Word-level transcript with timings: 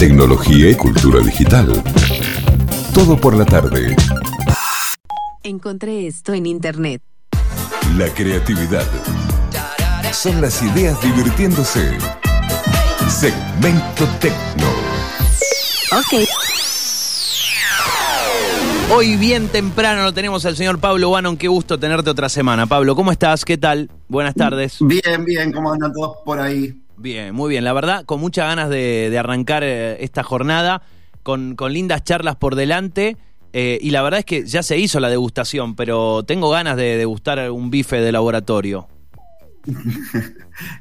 tecnología 0.00 0.70
y 0.70 0.74
cultura 0.76 1.20
digital. 1.20 1.70
Todo 2.94 3.20
por 3.20 3.36
la 3.36 3.44
tarde. 3.44 3.94
Encontré 5.42 6.06
esto 6.06 6.32
en 6.32 6.46
internet. 6.46 7.02
La 7.98 8.08
creatividad. 8.08 8.86
Son 10.10 10.40
las 10.40 10.62
ideas 10.62 10.98
divirtiéndose. 11.02 11.98
Segmento 13.10 14.06
Tecno. 14.20 14.70
Ok. 15.92 16.26
Hoy 18.94 19.16
bien 19.16 19.48
temprano 19.48 20.04
lo 20.04 20.14
tenemos 20.14 20.46
al 20.46 20.56
señor 20.56 20.78
Pablo 20.78 21.10
Bannon. 21.10 21.36
Qué 21.36 21.48
gusto 21.48 21.78
tenerte 21.78 22.08
otra 22.08 22.30
semana. 22.30 22.66
Pablo, 22.66 22.96
¿cómo 22.96 23.12
estás? 23.12 23.44
¿Qué 23.44 23.58
tal? 23.58 23.90
Buenas 24.08 24.34
tardes. 24.34 24.78
Bien, 24.80 25.26
bien, 25.26 25.52
¿cómo 25.52 25.70
andan 25.70 25.92
todos 25.92 26.16
por 26.24 26.40
ahí? 26.40 26.74
Bien, 27.00 27.34
muy 27.34 27.48
bien. 27.50 27.64
La 27.64 27.72
verdad, 27.72 28.04
con 28.04 28.20
muchas 28.20 28.46
ganas 28.46 28.68
de, 28.68 29.08
de 29.10 29.18
arrancar 29.18 29.62
eh, 29.64 29.96
esta 30.04 30.22
jornada, 30.22 30.82
con, 31.22 31.56
con 31.56 31.72
lindas 31.72 32.04
charlas 32.04 32.36
por 32.36 32.54
delante. 32.56 33.16
eh, 33.52 33.78
y 33.80 33.90
la 33.90 34.02
verdad 34.02 34.20
es 34.20 34.26
que 34.26 34.44
ya 34.46 34.62
se 34.62 34.78
hizo 34.78 35.00
la 35.00 35.08
degustación, 35.08 35.74
pero 35.74 36.22
tengo 36.24 36.50
ganas 36.50 36.76
de 36.76 36.96
degustar 36.98 37.50
un 37.50 37.70
bife 37.70 38.00
de 38.00 38.12
laboratorio. 38.12 38.86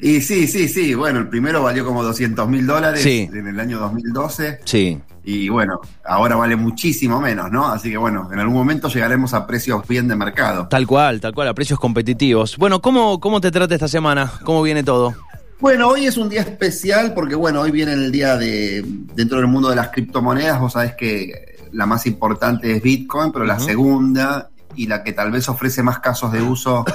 Y 0.01 0.19
sí, 0.19 0.45
sí, 0.47 0.67
sí, 0.67 0.93
bueno, 0.93 1.19
el 1.19 1.29
primero 1.29 1.63
valió 1.63 1.85
como 1.85 2.03
200 2.03 2.49
mil 2.49 2.67
dólares 2.67 3.01
Sí. 3.01 3.29
en 3.33 3.47
el 3.47 3.57
año 3.61 3.79
2012 3.79 4.59
Sí. 4.65 4.99
y 5.23 5.47
bueno, 5.47 5.79
ahora 6.03 6.35
vale 6.35 6.57
muchísimo 6.57 7.21
menos, 7.21 7.49
¿no? 7.49 7.65
Así 7.67 7.89
que 7.89 7.95
bueno, 7.97 8.29
en 8.33 8.39
algún 8.39 8.55
momento 8.55 8.89
llegaremos 8.89 9.33
a 9.33 9.47
precios 9.47 9.87
bien 9.87 10.09
de 10.09 10.17
mercado. 10.17 10.67
Tal 10.67 10.85
cual, 10.85 11.21
tal 11.21 11.33
cual, 11.33 11.47
a 11.47 11.53
precios 11.53 11.79
competitivos. 11.79 12.57
Bueno, 12.57 12.81
¿cómo, 12.81 13.21
cómo 13.21 13.39
te 13.39 13.51
trata 13.51 13.73
esta 13.73 13.87
semana? 13.87 14.29
¿Cómo 14.43 14.61
viene 14.63 14.83
todo? 14.83 15.15
Bueno, 15.59 15.89
hoy 15.89 16.05
es 16.05 16.17
un 16.17 16.29
día 16.29 16.41
especial 16.41 17.13
porque 17.13 17.35
bueno, 17.35 17.61
hoy 17.61 17.71
viene 17.71 17.93
el 17.93 18.11
día 18.11 18.37
de 18.37 18.83
dentro 19.13 19.37
del 19.39 19.47
mundo 19.47 19.69
de 19.69 19.75
las 19.75 19.89
criptomonedas, 19.89 20.59
vos 20.59 20.73
sabés 20.73 20.95
que 20.95 21.57
la 21.71 21.85
más 21.85 22.05
importante 22.05 22.71
es 22.75 22.81
Bitcoin, 22.81 23.31
pero 23.31 23.45
la 23.45 23.59
segunda 23.59 24.49
y 24.75 24.87
la 24.87 25.03
que 25.03 25.11
tal 25.13 25.31
vez 25.31 25.49
ofrece 25.49 25.83
más 25.83 25.99
casos 25.99 26.31
de 26.31 26.41
uso 26.41 26.85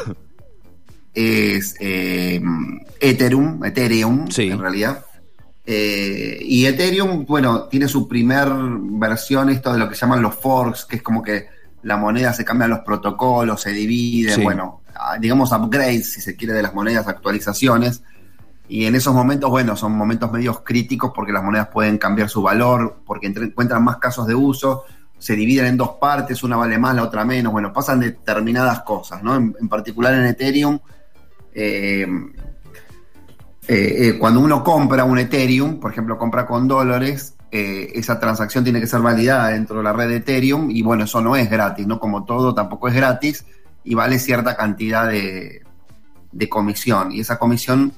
es 1.14 1.74
eh, 1.78 2.40
Ethereum, 3.00 3.62
Ethereum 3.64 4.30
Sí. 4.30 4.44
en 4.50 4.58
realidad. 4.58 5.04
Eh, 5.66 6.38
y 6.42 6.64
Ethereum, 6.66 7.24
bueno, 7.26 7.64
tiene 7.64 7.86
su 7.88 8.08
primer 8.08 8.48
versión, 8.50 9.50
esto 9.50 9.72
de 9.72 9.78
lo 9.78 9.88
que 9.88 9.94
llaman 9.94 10.22
los 10.22 10.34
forks, 10.36 10.84
que 10.86 10.96
es 10.96 11.02
como 11.02 11.22
que 11.22 11.46
la 11.82 11.96
moneda 11.98 12.32
se 12.32 12.44
cambian 12.44 12.70
los 12.70 12.80
protocolos, 12.80 13.60
se 13.60 13.72
divide, 13.72 14.34
Sí. 14.34 14.42
bueno, 14.42 14.80
ah, 14.94 15.16
digamos 15.20 15.52
upgrades, 15.52 16.12
si 16.12 16.20
se 16.22 16.34
quiere, 16.34 16.54
de 16.54 16.62
las 16.62 16.74
monedas, 16.74 17.06
actualizaciones. 17.08 18.02
Y 18.68 18.86
en 18.86 18.94
esos 18.94 19.14
momentos, 19.14 19.50
bueno, 19.50 19.76
son 19.76 19.92
momentos 19.92 20.32
medios 20.32 20.60
críticos 20.60 21.12
porque 21.14 21.32
las 21.32 21.42
monedas 21.42 21.68
pueden 21.68 21.98
cambiar 21.98 22.30
su 22.30 22.40
valor, 22.42 23.00
porque 23.04 23.26
encuentran 23.26 23.84
más 23.84 23.98
casos 23.98 24.26
de 24.26 24.34
uso, 24.34 24.84
se 25.18 25.36
dividen 25.36 25.66
en 25.66 25.76
dos 25.76 25.92
partes, 26.00 26.42
una 26.42 26.56
vale 26.56 26.78
más, 26.78 26.94
la 26.94 27.02
otra 27.02 27.24
menos, 27.24 27.52
bueno, 27.52 27.72
pasan 27.72 28.00
determinadas 28.00 28.80
cosas, 28.80 29.22
¿no? 29.22 29.36
En, 29.36 29.68
particular 29.68 30.14
en 30.14 30.24
Ethereum, 30.24 30.78
eh, 31.54 32.06
eh, 33.68 33.96
eh, 33.98 34.18
cuando 34.18 34.40
uno 34.40 34.64
compra 34.64 35.04
un 35.04 35.18
Ethereum, 35.18 35.78
por 35.78 35.92
ejemplo, 35.92 36.18
compra 36.18 36.46
con 36.46 36.66
dólares, 36.66 37.34
esa 37.50 38.18
transacción 38.18 38.64
tiene 38.64 38.80
que 38.80 38.88
ser 38.88 38.98
validada 39.00 39.50
dentro 39.50 39.76
de 39.76 39.84
la 39.84 39.92
red 39.92 40.08
de 40.08 40.16
Ethereum 40.16 40.72
y 40.72 40.82
bueno, 40.82 41.04
eso 41.04 41.20
no 41.20 41.36
es 41.36 41.48
gratis, 41.48 41.86
¿no? 41.86 42.00
Como 42.00 42.24
todo 42.24 42.52
tampoco 42.52 42.88
es 42.88 42.94
gratis 42.96 43.46
y 43.84 43.94
vale 43.94 44.18
cierta 44.18 44.56
cantidad 44.56 45.06
de, 45.06 45.62
de 46.32 46.48
comisión. 46.48 47.12
Y 47.12 47.20
esa 47.20 47.38
comisión 47.38 47.92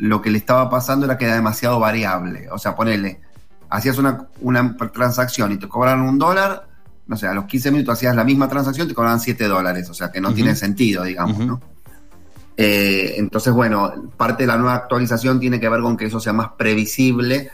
lo 0.00 0.22
que 0.22 0.30
le 0.30 0.38
estaba 0.38 0.70
pasando 0.70 1.04
era 1.04 1.18
que 1.18 1.26
era 1.26 1.34
demasiado 1.34 1.78
variable. 1.78 2.48
O 2.50 2.58
sea, 2.58 2.74
ponele, 2.74 3.20
hacías 3.68 3.98
una, 3.98 4.26
una 4.40 4.76
transacción 4.92 5.52
y 5.52 5.58
te 5.58 5.68
cobraron 5.68 6.02
un 6.02 6.18
dólar, 6.18 6.66
no 7.06 7.16
sé, 7.16 7.26
a 7.26 7.34
los 7.34 7.44
15 7.44 7.70
minutos 7.70 7.98
hacías 7.98 8.16
la 8.16 8.24
misma 8.24 8.48
transacción 8.48 8.86
y 8.86 8.88
te 8.88 8.94
cobraban 8.94 9.20
7 9.20 9.44
dólares. 9.46 9.90
O 9.90 9.94
sea, 9.94 10.10
que 10.10 10.20
no 10.20 10.32
tiene 10.32 10.56
sentido, 10.56 11.04
digamos. 11.04 11.38
¿no? 11.38 11.60
Eh, 12.56 13.14
entonces, 13.18 13.52
bueno, 13.52 14.10
parte 14.16 14.44
de 14.44 14.46
la 14.46 14.56
nueva 14.56 14.74
actualización 14.74 15.38
tiene 15.38 15.60
que 15.60 15.68
ver 15.68 15.82
con 15.82 15.96
que 15.96 16.06
eso 16.06 16.18
sea 16.18 16.32
más 16.32 16.52
previsible 16.56 17.50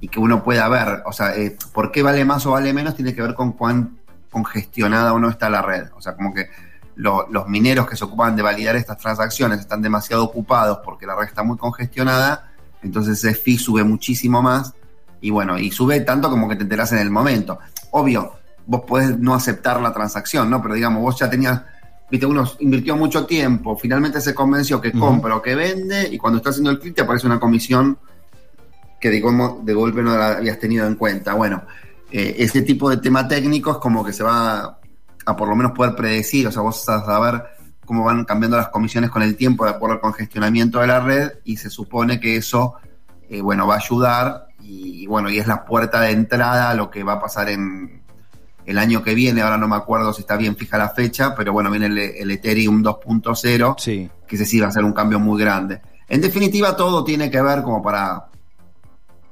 y 0.00 0.08
que 0.08 0.20
uno 0.20 0.44
pueda 0.44 0.68
ver, 0.68 1.02
o 1.06 1.12
sea, 1.12 1.34
eh, 1.34 1.56
por 1.72 1.90
qué 1.90 2.02
vale 2.02 2.24
más 2.26 2.44
o 2.44 2.50
vale 2.50 2.74
menos 2.74 2.94
tiene 2.94 3.14
que 3.14 3.22
ver 3.22 3.34
con 3.34 3.52
cuán 3.52 3.98
congestionada 4.30 5.14
o 5.14 5.18
no 5.18 5.30
está 5.30 5.48
la 5.48 5.62
red. 5.62 5.86
O 5.96 6.02
sea, 6.02 6.14
como 6.14 6.34
que 6.34 6.50
lo- 6.96 7.26
los 7.30 7.46
mineros 7.48 7.86
que 7.88 7.96
se 7.96 8.04
ocupan 8.04 8.34
de 8.36 8.42
validar 8.42 8.74
estas 8.76 8.98
transacciones 8.98 9.60
están 9.60 9.80
demasiado 9.82 10.24
ocupados 10.24 10.78
porque 10.84 11.06
la 11.06 11.14
red 11.14 11.26
está 11.28 11.42
muy 11.42 11.56
congestionada, 11.58 12.50
entonces 12.82 13.22
ese 13.22 13.34
fee 13.34 13.58
sube 13.58 13.84
muchísimo 13.84 14.42
más 14.42 14.74
y 15.20 15.30
bueno, 15.30 15.58
y 15.58 15.70
sube 15.70 16.00
tanto 16.00 16.28
como 16.30 16.48
que 16.48 16.56
te 16.56 16.62
enterás 16.62 16.92
en 16.92 16.98
el 16.98 17.10
momento. 17.10 17.58
Obvio, 17.90 18.32
vos 18.66 18.82
podés 18.86 19.18
no 19.18 19.34
aceptar 19.34 19.80
la 19.80 19.92
transacción, 19.92 20.50
¿no? 20.50 20.60
Pero 20.62 20.74
digamos, 20.74 21.00
vos 21.02 21.18
ya 21.18 21.28
tenías, 21.30 21.62
viste, 22.10 22.26
uno 22.26 22.44
invirtió 22.60 22.96
mucho 22.96 23.24
tiempo, 23.26 23.76
finalmente 23.76 24.20
se 24.20 24.34
convenció 24.34 24.80
que 24.80 24.92
compra 24.92 25.36
o 25.36 25.42
que 25.42 25.54
vende 25.54 26.08
y 26.10 26.18
cuando 26.18 26.38
está 26.38 26.50
haciendo 26.50 26.70
el 26.70 26.78
clic 26.78 26.94
te 26.94 27.02
aparece 27.02 27.26
una 27.26 27.40
comisión 27.40 27.98
que 29.00 29.10
de, 29.10 29.20
de 29.62 29.74
golpe 29.74 30.02
no 30.02 30.16
la 30.16 30.32
habías 30.38 30.58
tenido 30.58 30.86
en 30.86 30.94
cuenta. 30.94 31.34
Bueno, 31.34 31.62
eh, 32.10 32.36
ese 32.38 32.62
tipo 32.62 32.88
de 32.88 32.96
tema 32.98 33.26
técnico 33.28 33.72
es 33.72 33.76
como 33.78 34.04
que 34.04 34.12
se 34.12 34.22
va 34.22 34.78
a 35.26 35.36
por 35.36 35.48
lo 35.48 35.56
menos 35.56 35.72
poder 35.72 35.94
predecir, 35.94 36.46
o 36.46 36.52
sea, 36.52 36.62
vos 36.62 36.88
a 36.88 37.04
saber 37.04 37.42
cómo 37.84 38.04
van 38.04 38.24
cambiando 38.24 38.56
las 38.56 38.68
comisiones 38.68 39.10
con 39.10 39.22
el 39.22 39.36
tiempo 39.36 39.64
de 39.64 39.70
acuerdo 39.72 39.96
al 39.96 40.00
congestionamiento 40.00 40.80
de 40.80 40.86
la 40.86 41.00
red 41.00 41.32
y 41.44 41.56
se 41.58 41.68
supone 41.70 42.18
que 42.18 42.36
eso, 42.36 42.74
eh, 43.28 43.40
bueno, 43.40 43.66
va 43.66 43.74
a 43.74 43.78
ayudar 43.78 44.46
y, 44.60 45.02
y 45.02 45.06
bueno, 45.06 45.28
y 45.30 45.38
es 45.38 45.46
la 45.46 45.64
puerta 45.64 46.00
de 46.00 46.10
entrada 46.12 46.70
a 46.70 46.74
lo 46.74 46.90
que 46.90 47.04
va 47.04 47.14
a 47.14 47.20
pasar 47.20 47.48
en 47.50 48.02
el 48.64 48.78
año 48.78 49.02
que 49.04 49.14
viene, 49.14 49.42
ahora 49.42 49.58
no 49.58 49.68
me 49.68 49.76
acuerdo 49.76 50.12
si 50.12 50.22
está 50.22 50.36
bien 50.36 50.56
fija 50.56 50.76
la 50.78 50.88
fecha, 50.88 51.34
pero 51.36 51.52
bueno, 51.52 51.70
viene 51.70 51.86
el, 51.86 51.98
el 51.98 52.30
Ethereum 52.32 52.82
2.0 52.82 53.74
Sí. 53.78 54.10
que 54.26 54.34
ese 54.36 54.44
sí 54.44 54.58
va 54.58 54.66
a 54.68 54.72
ser 54.72 54.82
un 54.84 54.92
cambio 54.92 55.20
muy 55.20 55.40
grande. 55.40 55.80
En 56.08 56.20
definitiva, 56.20 56.74
todo 56.76 57.04
tiene 57.04 57.30
que 57.30 57.40
ver, 57.40 57.62
como 57.62 57.80
para, 57.82 58.26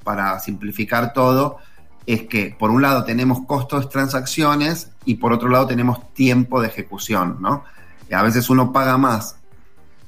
para 0.05 0.39
simplificar 0.39 1.13
todo, 1.13 1.59
es 2.07 2.23
que 2.25 2.55
por 2.59 2.71
un 2.71 2.83
lado 2.83 3.05
tenemos 3.05 3.47
costos 3.47 3.85
de 3.85 3.91
transacciones 3.91 4.91
y 5.05 5.15
por 5.15 5.33
otro 5.33 5.49
lado 5.49 5.67
tenemos 5.67 6.13
tiempo 6.13 6.61
de 6.61 6.69
ejecución, 6.69 7.39
¿no? 7.41 7.65
A 8.13 8.23
veces 8.23 8.49
uno 8.51 8.73
paga 8.73 8.99
más 8.99 9.37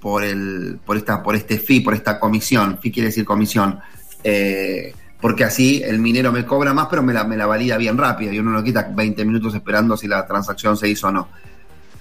por 0.01 0.23
el, 0.23 0.79
por 0.85 0.97
esta, 0.97 1.23
por 1.23 1.35
este 1.35 1.59
fee, 1.59 1.81
por 1.81 1.95
esta 1.95 2.21
comisión, 2.21 2.79
fee 2.79 2.93
quiere 2.93 3.09
decir 3.09 3.25
comisión, 3.25 3.81
eh, 4.23 4.95
porque 5.21 5.45
así 5.45 5.83
el 5.83 5.99
minero 5.99 6.31
me 6.31 6.45
cobra 6.45 6.75
más, 6.75 6.89
pero 6.89 7.03
me 7.03 7.13
la, 7.13 7.25
me 7.25 7.37
la 7.37 7.47
valida 7.47 7.77
bien 7.77 7.97
rápido 7.97 8.33
y 8.33 8.39
uno 8.39 8.51
no 8.51 8.63
quita 8.63 8.91
20 8.95 9.25
minutos 9.25 9.55
esperando 9.55 9.97
si 9.97 10.07
la 10.07 10.27
transacción 10.27 10.77
se 10.77 10.89
hizo 10.89 11.09
o 11.09 11.13
no. 11.13 11.29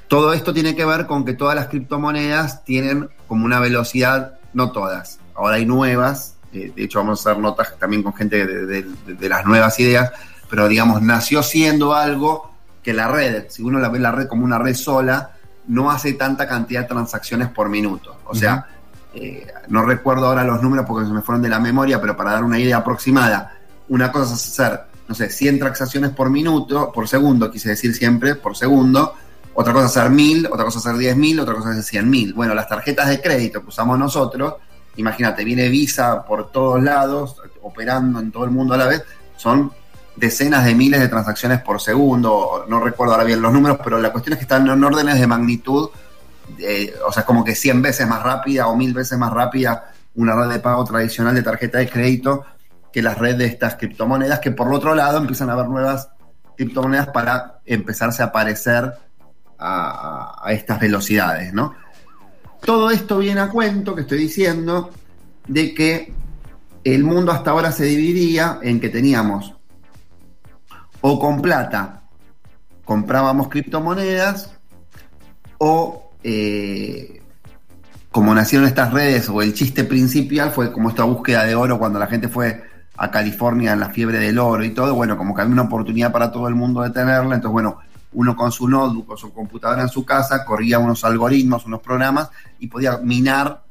Todo 0.08 0.34
esto 0.34 0.54
tiene 0.54 0.76
que 0.76 0.86
ver 0.86 1.08
con 1.08 1.26
que 1.26 1.34
todas 1.34 1.56
las 1.56 1.68
criptomonedas 1.68 2.64
tienen 2.64 3.10
como 3.28 3.46
una 3.46 3.60
velocidad, 3.60 4.38
no 4.54 4.72
todas, 4.72 5.20
ahora 5.34 5.56
hay 5.56 5.66
nuevas, 5.66 6.35
de 6.60 6.84
hecho 6.84 7.00
vamos 7.00 7.26
a 7.26 7.30
hacer 7.32 7.42
notas 7.42 7.76
también 7.80 8.02
con 8.04 8.14
gente 8.14 8.46
de, 8.46 8.84
de- 8.84 9.30
las 9.30 9.46
nuevas 9.46 9.80
ideas, 9.80 10.12
pero 10.50 10.68
digamos, 10.68 11.02
nació 11.02 11.42
siendo 11.44 11.94
algo 11.94 12.52
que 12.84 12.94
la 12.94 13.08
red, 13.08 13.46
si 13.50 13.64
uno 13.64 13.80
la 13.80 13.90
ve 13.90 14.00
la 14.00 14.12
red 14.12 14.28
como 14.28 14.46
una 14.46 14.58
red 14.60 14.76
sola, 14.76 15.32
no 15.68 15.90
hace 15.90 16.14
tanta 16.14 16.48
cantidad 16.48 16.82
de 16.82 16.88
transacciones 16.88 17.50
por 17.50 17.68
minuto. 17.70 18.18
O 18.26 18.36
sea, 18.36 18.68
eh, 19.14 19.48
no 19.70 19.84
recuerdo 19.84 20.28
ahora 20.28 20.44
los 20.44 20.62
números 20.62 20.86
porque 20.88 21.08
se 21.08 21.14
me 21.14 21.22
fueron 21.22 21.42
de 21.42 21.50
la 21.50 21.60
memoria, 21.60 22.00
pero 22.00 22.16
para 22.16 22.32
dar 22.34 22.44
una 22.44 22.60
idea 22.60 22.78
aproximada, 22.78 23.58
una 23.90 24.12
cosa 24.12 24.36
es 24.36 24.60
hacer, 24.60 24.82
no 25.08 25.16
sé, 25.16 25.30
100 25.30 25.60
transacciones 25.60 26.12
por 26.12 26.30
minuto, 26.30 26.92
por 26.94 27.08
segundo, 27.08 27.50
quise 27.50 27.70
decir 27.70 27.96
siempre, 27.96 28.36
por 28.36 28.56
segundo, 28.56 29.14
otra 29.56 29.74
cosa 29.74 29.86
es 29.88 29.98
hacer 29.98 30.12
1000, 30.12 30.48
otra 30.48 30.66
cosa 30.66 30.80
es 30.80 30.86
hacer 30.86 31.00
10.000, 31.16 31.40
otra 31.42 31.56
cosa 31.56 31.72
es 31.72 31.80
hacer 31.80 32.04
100.000. 32.04 32.34
Bueno, 32.36 32.54
las 32.54 32.68
tarjetas 32.68 33.08
de 33.10 33.22
crédito 33.22 33.62
que 33.62 33.70
usamos 33.70 33.98
nosotros, 33.98 34.56
imagínate, 34.98 35.44
viene 35.44 35.70
Visa 35.70 36.24
por 36.26 36.52
todos 36.52 36.82
lados, 36.82 37.42
operando 37.62 38.20
en 38.20 38.32
todo 38.32 38.46
el 38.46 38.52
mundo 38.52 38.74
a 38.74 38.78
la 38.78 38.88
vez, 38.88 39.04
son 39.38 39.72
decenas 40.16 40.64
de 40.66 40.76
miles 40.76 41.00
de 41.02 41.08
transacciones 41.10 41.62
por 41.62 41.82
segundo, 41.82 42.66
no 42.70 42.80
recuerdo 42.80 43.14
ahora 43.14 43.26
bien 43.26 43.42
los 43.42 43.52
números, 43.52 43.80
pero 43.84 44.00
la 44.00 44.12
cuestión 44.12 44.34
es 44.34 44.38
que 44.40 44.44
están 44.44 44.68
en 44.68 44.84
órdenes 44.84 45.20
de 45.20 45.28
magnitud, 45.28 45.90
eh, 46.60 46.94
o 47.08 47.12
sea, 47.12 47.24
como 47.26 47.44
que 47.44 47.56
100 47.56 47.82
veces 47.82 48.08
más 48.08 48.24
rápida 48.24 48.68
o 48.68 48.76
1000 48.78 48.94
veces 48.94 49.18
más 49.18 49.34
rápida 49.34 49.92
una 50.16 50.34
red 50.36 50.50
de 50.50 50.60
pago 50.60 50.86
tradicional 50.86 51.36
de 51.36 51.44
tarjeta 51.44 51.80
de 51.80 51.90
crédito 51.90 52.46
que 52.94 53.02
las 53.02 53.18
redes 53.18 53.38
de 53.40 53.46
estas 53.48 53.76
criptomonedas, 53.76 54.40
que 54.40 54.52
por 54.52 54.74
otro 54.74 54.96
lado 54.96 55.18
empiezan 55.18 55.50
a 55.50 55.54
haber 55.54 55.68
nuevas 55.68 56.08
criptomonedas 56.56 57.08
para 57.08 57.60
empezarse 57.66 58.24
a 58.24 58.32
parecer 58.32 58.94
a, 59.58 59.90
a- 60.40 60.42
a 60.42 60.52
estas 60.54 60.80
velocidades, 60.80 61.52
¿no? 61.54 61.74
Todo 62.62 62.90
esto 62.90 63.20
viene 63.20 63.42
a 63.42 63.50
cuento 63.50 63.96
que 63.96 64.02
estoy 64.02 64.20
diciendo 64.20 64.90
de 65.48 65.74
que 65.74 66.14
el 66.84 67.04
mundo 67.04 67.32
hasta 67.32 67.52
ahora 67.52 67.72
se 67.72 67.86
dividía 67.86 68.60
en 68.62 68.80
que 68.80 68.90
teníamos 68.90 69.54
o 71.02 71.20
con 71.20 71.42
plata 71.42 72.04
comprábamos 72.84 73.50
criptomonedas 73.50 74.56
o 75.58 76.12
eh, 76.24 77.22
como 78.12 78.34
nacieron 78.34 78.68
estas 78.68 78.94
redes 78.94 79.30
o 79.30 79.42
el 79.42 79.54
chiste 79.54 79.84
principal 79.84 80.52
fue 80.52 80.72
como 80.72 80.90
esta 80.90 81.04
búsqueda 81.04 81.44
de 81.44 81.56
oro 81.56 81.78
cuando 81.78 82.00
la 82.00 82.08
gente 82.08 82.28
fue 82.28 82.64
a 82.98 83.12
California 83.12 83.74
en 83.74 83.80
la 83.80 83.90
fiebre 83.90 84.20
del 84.20 84.40
oro 84.40 84.64
y 84.64 84.70
todo, 84.70 84.96
bueno, 84.96 85.18
como 85.18 85.36
que 85.36 85.42
había 85.42 85.54
una 85.54 85.64
oportunidad 85.64 86.12
para 86.12 86.32
todo 86.32 86.48
el 86.48 86.56
mundo 86.56 86.82
de 86.82 86.92
tenerla, 86.92 87.36
entonces 87.36 87.52
bueno, 87.52 87.80
uno 88.16 88.36
con 88.36 88.52
su 88.52 88.68
notebook 88.68 89.12
o 89.12 89.18
su 89.18 89.32
computadora 89.32 89.82
en 89.84 89.90
su 89.90 90.04
casa 90.06 90.44
corría 90.44 90.80
unos 90.80 91.04
algoritmos, 91.06 91.66
unos 91.66 91.82
programas 91.82 92.30
y 92.60 92.68
podía 92.68 92.98
minar, 92.98 93.62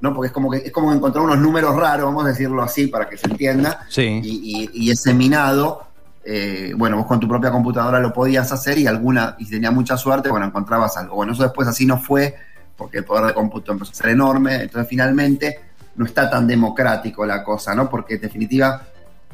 ¿no? 0.00 0.12
Porque 0.14 0.28
es 0.28 0.32
como 0.32 0.50
que 0.50 0.58
es 0.58 0.72
como 0.72 0.92
encontrar 0.92 1.24
unos 1.24 1.38
números 1.38 1.76
raros, 1.76 2.06
vamos 2.06 2.24
a 2.24 2.28
decirlo 2.28 2.62
así 2.62 2.86
para 2.88 3.08
que 3.08 3.16
se 3.16 3.26
entienda. 3.28 3.80
Sí. 3.88 4.20
Y, 4.24 4.70
y- 4.72 4.86
y 4.86 4.90
ese 4.90 5.12
minado, 5.14 5.84
eh, 6.24 6.72
bueno, 6.76 6.96
vos 6.96 7.06
con 7.06 7.20
tu 7.20 7.28
propia 7.28 7.50
computadora 7.50 8.00
lo 8.00 8.12
podías 8.12 8.50
hacer 8.52 8.78
y 8.78 8.86
alguna, 8.86 9.36
y 9.38 9.44
si 9.44 9.52
tenías 9.52 9.72
mucha 9.72 9.96
suerte, 9.96 10.30
bueno, 10.30 10.46
encontrabas 10.46 10.96
algo. 10.96 11.16
Bueno, 11.16 11.32
eso 11.32 11.42
después 11.42 11.68
así 11.68 11.84
no 11.86 11.98
fue, 11.98 12.34
porque 12.76 12.98
el 12.98 13.04
poder 13.04 13.26
de 13.26 13.34
cómputo 13.34 13.72
empezó 13.72 13.92
a 13.92 13.94
ser 13.94 14.08
enorme, 14.10 14.62
entonces 14.62 14.88
finalmente 14.88 15.60
no 15.96 16.06
está 16.06 16.30
tan 16.30 16.46
democrático 16.46 17.26
la 17.26 17.44
cosa, 17.44 17.74
¿no? 17.74 17.90
Porque 17.90 18.14
en 18.14 18.22
definitiva, 18.22 18.80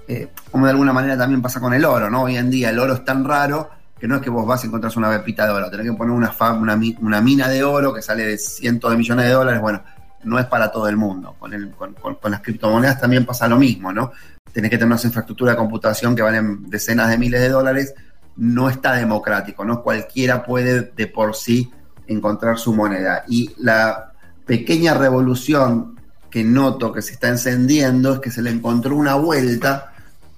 eh, 0.08 0.28
como 0.50 0.64
de 0.66 0.72
alguna 0.72 0.92
manera 0.92 1.16
también 1.16 1.40
pasa 1.40 1.60
con 1.60 1.72
el 1.72 1.84
oro, 1.84 2.10
¿no? 2.10 2.22
Hoy 2.22 2.36
en 2.36 2.50
día 2.50 2.70
el 2.70 2.78
oro 2.80 2.94
es 2.94 3.04
tan 3.04 3.24
raro 3.24 3.70
que 3.98 4.06
no 4.06 4.16
es 4.16 4.22
que 4.22 4.30
vos 4.30 4.46
vas 4.46 4.62
y 4.64 4.66
encontrás 4.66 4.96
una 4.96 5.10
pepita 5.10 5.46
de 5.46 5.52
oro, 5.52 5.70
tenés 5.70 5.86
que 5.86 5.92
poner 5.96 6.12
una, 6.14 6.32
una, 6.54 6.78
una 7.00 7.20
mina 7.20 7.48
de 7.48 7.64
oro 7.64 7.94
que 7.94 8.02
sale 8.02 8.24
de 8.24 8.36
cientos 8.38 8.90
de 8.90 8.96
millones 8.96 9.24
de 9.26 9.32
dólares, 9.32 9.60
bueno, 9.60 9.82
no 10.24 10.38
es 10.38 10.46
para 10.46 10.70
todo 10.70 10.88
el 10.88 10.96
mundo. 10.96 11.34
Con, 11.38 11.52
el- 11.54 11.70
con- 11.70 11.94
con- 11.94 12.16
con 12.16 12.30
las 12.30 12.40
criptomonedas 12.42 13.00
también 13.00 13.24
pasa 13.24 13.48
lo 13.48 13.56
mismo, 13.56 13.92
¿no? 13.92 14.12
Tenés 14.52 14.70
que 14.70 14.76
tener 14.78 14.92
una 14.92 15.00
infraestructura 15.02 15.52
de 15.52 15.58
computación 15.58 16.14
que 16.16 16.22
valen 16.22 16.68
decenas 16.68 17.08
de 17.08 17.18
miles 17.18 17.40
de 17.40 17.48
dólares, 17.48 17.94
no 18.36 18.68
está 18.68 18.92
democrático, 18.94 19.64
¿no? 19.64 19.82
Cualquiera 19.82 20.42
puede 20.44 20.92
de 20.94 21.06
por 21.06 21.34
sí 21.34 21.70
encontrar 22.06 22.58
su 22.58 22.74
moneda. 22.74 23.24
Y 23.28 23.52
la 23.58 24.12
pequeña 24.44 24.94
revolución 24.94 25.98
que 26.30 26.44
noto 26.44 26.92
que 26.92 27.00
se 27.02 27.12
está 27.14 27.28
encendiendo 27.28 28.14
es 28.14 28.20
que 28.20 28.30
se 28.30 28.42
le 28.42 28.50
encontró 28.50 28.94
una 28.96 29.14
vuelta 29.14 29.92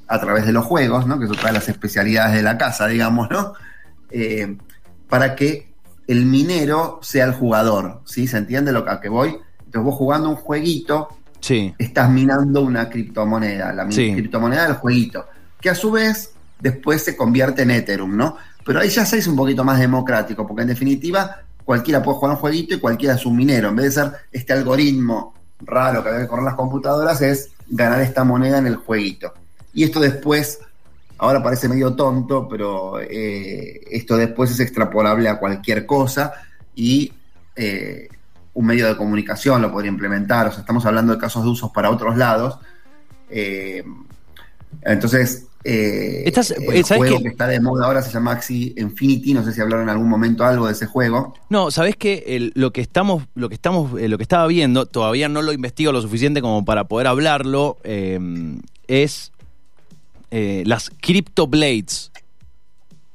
a 0.09 0.19
través 0.21 0.47
de 0.47 0.53
los 0.53 0.65
juegos, 0.65 1.07
¿no? 1.07 1.19
que 1.19 1.27
es 1.27 1.31
otra 1.31 1.49
de 1.49 1.53
las 1.55 1.69
especialidades 1.69 2.35
de 2.35 2.43
la 2.43 2.57
casa, 2.57 2.87
digamos, 2.87 3.29
¿no? 3.31 3.53
Eh, 4.11 4.57
para 5.09 5.35
que 5.37 5.73
el 6.07 6.25
minero 6.25 6.99
sea 7.03 7.27
el 7.27 7.33
jugador, 7.35 8.01
¿sí? 8.07 8.27
¿Se 8.27 8.39
entiende 8.39 8.73
lo 8.73 8.85
que, 8.85 8.91
a 8.91 9.01
que 9.01 9.09
voy? 9.11 9.37
Entonces 9.59 9.83
vos 9.83 9.95
jugando 9.95 10.31
un 10.31 10.37
jueguito, 10.37 11.09
Sí. 11.41 11.75
estás 11.79 12.11
minando 12.11 12.63
una 12.63 12.89
criptomoneda, 12.89 13.73
la 13.73 13.91
Sí. 13.93 14.13
criptomoneda 14.15 14.65
del 14.65 14.75
jueguito, 14.77 15.27
que 15.61 15.71
a 15.71 15.75
su 15.75 15.91
vez 15.91 16.33
después 16.59 17.05
se 17.05 17.15
convierte 17.17 17.63
en 17.63 17.71
Ethereum, 17.71 18.17
¿no? 18.17 18.37
Pero 18.65 18.81
ahí 18.81 18.89
ya 18.89 19.05
se 19.05 19.19
hizo 19.19 19.31
un 19.31 19.37
poquito 19.37 19.63
más 19.63 19.79
democrático, 19.79 20.47
porque 20.47 20.63
en 20.63 20.69
definitiva 20.69 21.37
cualquiera 21.65 22.03
puede 22.03 22.17
jugar 22.19 22.35
un 22.35 22.41
jueguito 22.41 22.75
y 22.75 22.81
cualquiera 22.81 23.15
es 23.15 23.27
un 23.27 23.37
minero. 23.37 23.69
En 23.69 23.77
vez 23.77 23.95
de 23.95 24.03
ser 24.03 24.13
este 24.33 24.55
algoritmo 24.55 25.35
raro 25.61 26.03
que 26.03 26.11
debe 26.11 26.27
correr 26.27 26.45
las 26.47 26.55
computadoras, 26.55 27.21
es 27.21 27.51
ganar 27.69 28.01
esta 28.01 28.25
moneda 28.25 28.59
en 28.59 28.67
el 28.67 28.77
jueguito. 28.77 29.33
Y 29.79 29.85
esto 29.85 30.01
después, 30.01 30.59
ahora 31.19 31.41
parece 31.41 31.69
medio 31.69 31.95
tonto, 31.95 32.49
pero 32.49 32.99
eh, 33.01 33.81
esto 33.93 34.17
después 34.17 34.51
es 34.51 34.59
extrapolable 34.59 35.29
a 35.29 35.39
cualquier 35.39 35.87
cosa 35.87 36.33
y 36.75 37.13
eh, 37.55 38.09
un 38.55 38.67
medio 38.67 38.89
de 38.89 38.97
comunicación 38.97 39.63
lo 39.63 39.71
podría 39.71 39.93
implementar. 39.93 40.49
O 40.49 40.51
sea, 40.51 40.63
estamos 40.63 40.85
hablando 40.85 41.13
de 41.13 41.21
casos 41.21 41.45
de 41.45 41.51
usos 41.51 41.71
para 41.71 41.91
otros 41.91 42.17
lados. 42.17 42.59
Eh, 43.31 43.85
entonces, 44.83 45.47
eh, 45.63 46.25
Estás- 46.27 46.51
el 46.51 46.85
¿sabes 46.85 46.99
juego 47.05 47.23
que 47.23 47.29
está 47.29 47.47
de 47.47 47.61
moda 47.61 47.87
ahora 47.87 48.03
se 48.03 48.11
llama 48.11 48.33
Axie 48.33 48.75
Infinity. 48.79 49.33
No 49.33 49.45
sé 49.45 49.53
si 49.53 49.61
hablaron 49.61 49.85
en 49.85 49.91
algún 49.91 50.09
momento 50.09 50.45
algo 50.45 50.67
de 50.67 50.73
ese 50.73 50.87
juego. 50.87 51.35
No, 51.51 51.71
sabés 51.71 51.95
que 51.95 52.51
lo 52.57 52.73
que 52.73 52.81
estamos, 52.81 53.23
lo 53.37 53.49
que 53.49 53.55
estamos, 53.55 53.97
eh, 54.01 54.09
lo 54.09 54.17
que 54.19 54.25
estaba 54.25 54.49
viendo, 54.49 54.87
todavía 54.87 55.29
no 55.29 55.41
lo 55.41 55.53
investigo 55.53 55.93
lo 55.93 56.03
suficiente 56.03 56.41
como 56.41 56.65
para 56.65 56.89
poder 56.89 57.07
hablarlo, 57.07 57.79
eh, 57.85 58.19
es 58.89 59.31
eh, 60.31 60.63
las 60.67 60.91
Crypto 61.01 61.47
Blades. 61.47 62.11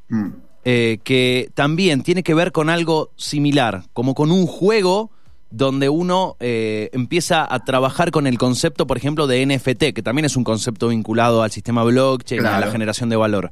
Mm. 0.09 0.27
eh, 0.65 0.99
que 1.03 1.49
también 1.55 2.03
tiene 2.03 2.23
que 2.23 2.33
ver 2.33 2.51
con 2.51 2.69
algo 2.69 3.11
similar, 3.15 3.83
como 3.93 4.13
con 4.15 4.31
un 4.31 4.45
juego 4.47 5.09
donde 5.49 5.89
uno 5.89 6.35
eh, 6.39 6.89
empieza 6.93 7.45
a 7.51 7.63
trabajar 7.63 8.11
con 8.11 8.27
el 8.27 8.37
concepto, 8.37 8.85
por 8.87 8.97
ejemplo, 8.97 9.27
de 9.27 9.45
NFT, 9.45 9.93
que 9.93 10.01
también 10.03 10.25
es 10.25 10.35
un 10.35 10.43
concepto 10.43 10.87
vinculado 10.89 11.41
al 11.43 11.51
sistema 11.51 11.83
blockchain, 11.83 12.41
a 12.41 12.51
la 12.51 12.57
Claro. 12.57 12.71
generación 12.71 13.09
de 13.09 13.15
valor 13.15 13.51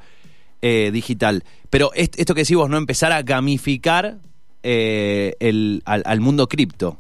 eh, 0.62 0.90
digital. 0.94 1.44
Pero 1.70 1.92
est- 1.96 2.18
esto 2.20 2.34
que 2.36 2.42
decís 2.42 2.56
vos, 2.58 2.70
¿no? 2.70 2.78
Empezar 2.78 3.12
a 3.12 3.22
gamificar 3.24 4.18
el, 4.64 5.82
al, 5.86 6.04
al 6.06 6.20
mundo 6.22 6.48
cripto. 6.48 6.98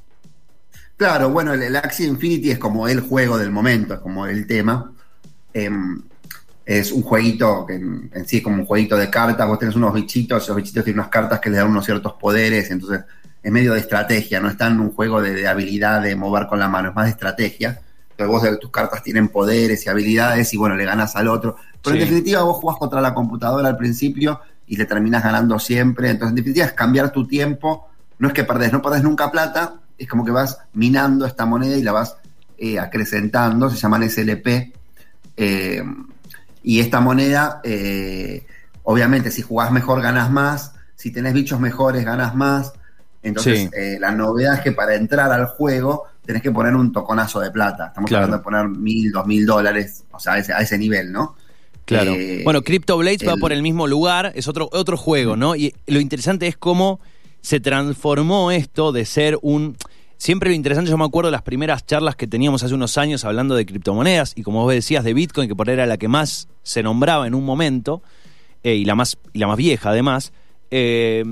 Claro, 0.97 1.29
bueno, 1.29 1.53
el, 1.53 1.61
el 1.63 1.75
Axie 1.75 2.07
Infinity 2.07 2.51
es 2.51 2.59
como 2.59 2.87
el 2.87 2.99
juego 3.01 3.37
del 3.37 3.51
momento, 3.51 3.93
es 3.95 3.99
como 4.01 4.25
el 4.27 4.45
tema. 4.47 4.91
Em, 5.53 6.01
es 6.79 6.91
un 6.91 7.01
jueguito 7.01 7.65
que 7.65 7.75
en, 7.75 8.09
en 8.13 8.27
sí 8.27 8.37
es 8.37 8.43
como 8.43 8.57
un 8.57 8.65
jueguito 8.65 8.95
de 8.95 9.09
cartas. 9.09 9.47
Vos 9.47 9.59
tenés 9.59 9.75
unos 9.75 9.93
bichitos, 9.93 10.43
esos 10.43 10.55
bichitos 10.55 10.83
tienen 10.83 10.99
unas 10.99 11.09
cartas 11.09 11.39
que 11.39 11.49
le 11.49 11.57
dan 11.57 11.67
unos 11.67 11.85
ciertos 11.85 12.13
poderes, 12.13 12.69
entonces 12.71 13.01
es 13.43 13.51
medio 13.51 13.73
de 13.73 13.79
estrategia, 13.79 14.39
no 14.39 14.49
es 14.49 14.57
tan 14.57 14.79
un 14.79 14.91
juego 14.93 15.21
de, 15.21 15.33
de 15.33 15.47
habilidad 15.47 16.01
de 16.01 16.15
mover 16.15 16.47
con 16.47 16.59
la 16.59 16.67
mano, 16.67 16.89
es 16.89 16.95
más 16.95 17.05
de 17.05 17.11
estrategia. 17.11 17.81
Entonces 18.11 18.27
vos 18.27 18.43
eh, 18.45 18.57
tus 18.57 18.69
cartas 18.69 19.01
tienen 19.01 19.29
poderes 19.29 19.85
y 19.85 19.89
habilidades 19.89 20.53
y 20.53 20.57
bueno, 20.57 20.75
le 20.75 20.85
ganas 20.85 21.15
al 21.15 21.27
otro. 21.27 21.55
Pero 21.83 21.95
en 21.95 22.01
definitiva 22.01 22.43
vos 22.43 22.57
jugás 22.57 22.77
contra 22.77 23.01
la 23.01 23.13
computadora 23.13 23.67
al 23.69 23.77
principio 23.77 24.39
y 24.67 24.77
le 24.77 24.85
terminás 24.85 25.23
ganando 25.23 25.57
siempre. 25.57 26.09
Entonces 26.09 26.29
en 26.31 26.35
definitiva 26.35 26.65
es 26.67 26.73
cambiar 26.73 27.11
tu 27.11 27.25
tiempo. 27.27 27.89
No 28.19 28.27
es 28.27 28.33
que 28.33 28.43
perdés, 28.43 28.71
no 28.71 28.81
perdés 28.81 29.01
nunca 29.01 29.31
plata, 29.31 29.81
es 29.97 30.07
como 30.07 30.23
que 30.23 30.31
vas 30.31 30.59
minando 30.73 31.25
esta 31.25 31.45
moneda 31.45 31.75
y 31.75 31.81
la 31.81 31.91
vas 31.91 32.15
eh, 32.59 32.77
acrecentando, 32.77 33.69
se 33.69 33.77
llaman 33.77 34.07
SLP. 34.07 34.71
eh, 35.37 35.83
y 36.63 36.79
esta 36.79 36.99
moneda, 36.99 37.61
eh, 37.63 38.45
obviamente, 38.83 39.31
si 39.31 39.41
jugás 39.41 39.71
mejor 39.71 40.01
ganas 40.01 40.29
más, 40.31 40.73
si 40.95 41.11
tenés 41.11 41.33
bichos 41.33 41.59
mejores 41.59 42.05
ganas 42.05 42.35
más. 42.35 42.73
Entonces, 43.23 43.61
Sí. 43.63 43.69
eh, 43.75 43.97
la 43.99 44.11
novedad 44.11 44.55
es 44.55 44.61
que 44.61 44.71
para 44.71 44.95
entrar 44.95 45.31
al 45.31 45.45
juego 45.47 46.05
tenés 46.25 46.41
que 46.41 46.51
poner 46.51 46.75
un 46.75 46.91
toconazo 46.91 47.39
de 47.39 47.51
plata. 47.51 47.87
Estamos 47.87 48.07
Claro. 48.09 48.25
hablando 48.25 48.37
de 48.37 48.43
poner 48.43 48.67
mil, 48.79 49.11
dos 49.11 49.25
mil 49.27 49.45
dólares, 49.45 50.03
o 50.11 50.19
sea, 50.19 50.33
a 50.33 50.39
ese, 50.39 50.53
a 50.53 50.59
ese 50.59 50.77
nivel, 50.77 51.11
¿no? 51.11 51.35
Claro. 51.85 52.13
Eh, 52.13 52.41
bueno, 52.43 52.61
Crypto 52.61 52.97
Blades 52.97 53.27
va 53.27 53.35
por 53.37 53.51
el 53.51 53.61
mismo 53.63 53.85
lugar, 53.87 54.31
es 54.35 54.47
otro, 54.47 54.69
otro 54.71 54.97
juego, 54.97 55.35
¿no? 55.35 55.55
Y 55.55 55.73
lo 55.87 55.99
interesante 55.99 56.47
es 56.47 56.55
cómo 56.57 56.99
se 57.41 57.59
transformó 57.59 58.51
esto 58.51 58.91
de 58.91 59.05
ser 59.05 59.37
un. 59.41 59.75
Siempre 60.21 60.51
lo 60.51 60.55
interesante, 60.55 60.91
yo 60.91 60.99
me 60.99 61.05
acuerdo 61.05 61.29
de 61.29 61.31
las 61.31 61.41
primeras 61.41 61.83
charlas 61.83 62.15
que 62.15 62.27
teníamos 62.27 62.61
hace 62.61 62.75
unos 62.75 62.99
años 62.99 63.25
hablando 63.25 63.55
de 63.55 63.65
criptomonedas 63.65 64.33
y 64.35 64.43
como 64.43 64.61
vos 64.61 64.71
decías 64.71 65.03
de 65.03 65.15
Bitcoin, 65.15 65.47
que 65.49 65.55
por 65.55 65.67
ahí 65.67 65.73
era 65.73 65.87
la 65.87 65.97
que 65.97 66.07
más 66.07 66.47
se 66.61 66.83
nombraba 66.83 67.25
en 67.25 67.33
un 67.33 67.43
momento, 67.43 68.03
eh, 68.61 68.75
y, 68.75 68.85
la 68.85 68.93
más, 68.93 69.17
y 69.33 69.39
la 69.39 69.47
más 69.47 69.57
vieja 69.57 69.89
además, 69.89 70.31
eh, 70.69 71.23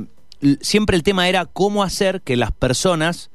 siempre 0.62 0.98
el 0.98 1.04
tema 1.04 1.30
era 1.30 1.46
cómo 1.46 1.84
hacer 1.84 2.24
que 2.24 2.36
las 2.36 2.52
personas, 2.52 3.30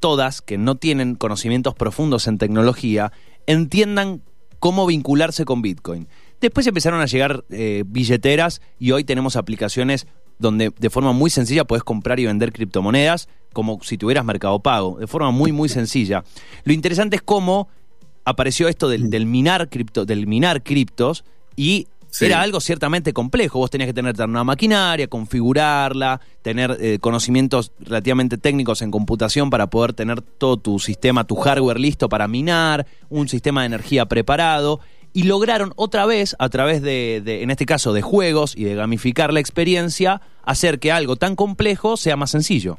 todas, 0.00 0.42
que 0.42 0.58
no 0.58 0.74
tienen 0.74 1.14
conocimientos 1.14 1.76
profundos 1.76 2.26
en 2.26 2.38
tecnología, 2.38 3.12
entiendan 3.46 4.22
cómo 4.58 4.84
vincularse 4.84 5.44
con 5.44 5.62
Bitcoin. 5.62 6.08
Después 6.40 6.66
empezaron 6.66 7.00
a 7.00 7.06
llegar 7.06 7.44
eh, 7.50 7.84
billeteras 7.86 8.60
y 8.80 8.90
hoy 8.90 9.04
tenemos 9.04 9.36
aplicaciones 9.36 10.08
donde 10.38 10.72
de 10.78 10.90
forma 10.90 11.12
muy 11.12 11.30
sencilla 11.30 11.64
puedes 11.64 11.82
comprar 11.84 12.20
y 12.20 12.26
vender 12.26 12.52
criptomonedas 12.52 13.28
como 13.52 13.78
si 13.82 13.98
tuvieras 13.98 14.24
mercado 14.24 14.60
pago, 14.60 14.98
de 14.98 15.06
forma 15.06 15.30
muy 15.30 15.52
muy 15.52 15.68
sencilla. 15.68 16.24
Lo 16.64 16.72
interesante 16.72 17.16
es 17.16 17.22
cómo 17.22 17.68
apareció 18.24 18.68
esto 18.68 18.88
del, 18.88 19.10
del 19.10 19.26
minar 19.26 19.68
cripto, 19.68 20.04
del 20.04 20.26
minar 20.26 20.62
criptos 20.62 21.24
y 21.56 21.88
Sí. 22.10 22.24
era 22.24 22.40
algo 22.40 22.58
ciertamente 22.60 23.12
complejo. 23.12 23.58
Vos 23.58 23.68
tenías 23.70 23.86
que 23.88 23.92
tener 23.92 24.14
una 24.22 24.42
maquinaria, 24.42 25.08
configurarla, 25.08 26.20
tener 26.40 26.76
eh, 26.80 26.98
conocimientos 27.00 27.72
relativamente 27.78 28.38
técnicos 28.38 28.80
en 28.80 28.90
computación 28.90 29.50
para 29.50 29.68
poder 29.68 29.92
tener 29.92 30.22
todo 30.22 30.56
tu 30.56 30.78
sistema, 30.78 31.24
tu 31.24 31.36
hardware 31.36 31.78
listo 31.78 32.08
para 32.08 32.26
minar, 32.26 32.86
un 33.10 33.28
sistema 33.28 33.60
de 33.60 33.66
energía 33.66 34.06
preparado. 34.06 34.80
Y 35.12 35.24
lograron 35.24 35.72
otra 35.76 36.06
vez, 36.06 36.36
a 36.38 36.48
través 36.48 36.82
de, 36.82 37.22
de, 37.24 37.42
en 37.42 37.50
este 37.50 37.66
caso, 37.66 37.92
de 37.92 38.02
juegos 38.02 38.54
y 38.56 38.64
de 38.64 38.74
gamificar 38.74 39.32
la 39.32 39.40
experiencia, 39.40 40.20
hacer 40.44 40.78
que 40.78 40.92
algo 40.92 41.16
tan 41.16 41.34
complejo 41.34 41.96
sea 41.96 42.16
más 42.16 42.30
sencillo. 42.30 42.78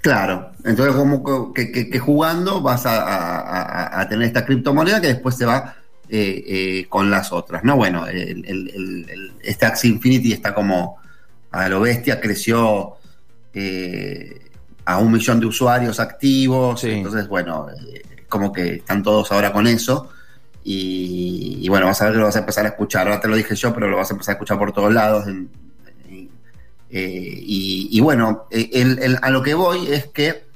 Claro, 0.00 0.50
entonces 0.64 0.94
como 0.94 1.52
que, 1.52 1.70
que- 1.72 1.90
que 1.90 1.98
jugando 1.98 2.62
vas 2.62 2.86
a, 2.86 4.00
a- 4.00 4.08
tener 4.08 4.26
esta 4.26 4.46
criptomoneda 4.46 4.98
que 5.00 5.08
después 5.08 5.36
se 5.36 5.44
va 5.44 5.76
eh, 6.08 6.42
eh, 6.46 6.86
con 6.88 7.10
las 7.10 7.32
otras, 7.32 7.62
¿no? 7.64 7.76
Bueno, 7.76 8.06
el, 8.06 8.44
el- 8.46 8.70
el- 8.74 9.06
el- 9.10 9.32
este 9.42 9.66
Axie 9.66 9.90
Infinity 9.90 10.32
está 10.32 10.54
como 10.54 10.96
a 11.50 11.68
lo 11.68 11.80
bestia, 11.80 12.18
creció 12.20 12.94
eh, 13.52 14.40
a 14.86 14.98
un 14.98 15.12
millón 15.12 15.38
de 15.38 15.46
usuarios 15.46 16.00
activos, 16.00 16.80
Sí. 16.80 16.90
entonces 16.90 17.28
bueno, 17.28 17.66
eh, 17.70 18.02
como 18.28 18.52
que 18.52 18.76
están 18.76 19.02
todos 19.02 19.30
ahora 19.32 19.52
con 19.52 19.66
eso. 19.66 20.08
Y, 20.62 21.66
bueno, 21.68 21.86
vas 21.86 22.00
a 22.02 22.04
ver 22.04 22.12
que 22.14 22.18
lo 22.18 22.26
vas 22.26 22.36
a 22.36 22.40
empezar 22.40 22.64
a 22.66 22.68
escuchar. 22.68 23.06
Ahora 23.06 23.20
te 23.20 23.28
lo 23.28 23.36
dije 23.36 23.54
yo, 23.54 23.72
pero 23.72 23.88
lo 23.88 23.96
vas 23.96 24.10
a 24.10 24.14
empezar 24.14 24.32
a 24.32 24.36
escuchar 24.36 24.58
por 24.58 24.72
todos 24.72 24.92
lados. 24.92 25.26
eh, 26.92 27.38
y, 27.42 28.00
bueno, 28.00 28.46
eh, 28.50 29.16
a 29.22 29.30
lo 29.30 29.42
que 29.42 29.54
voy 29.54 29.86
es 29.86 30.06
que 30.06 30.48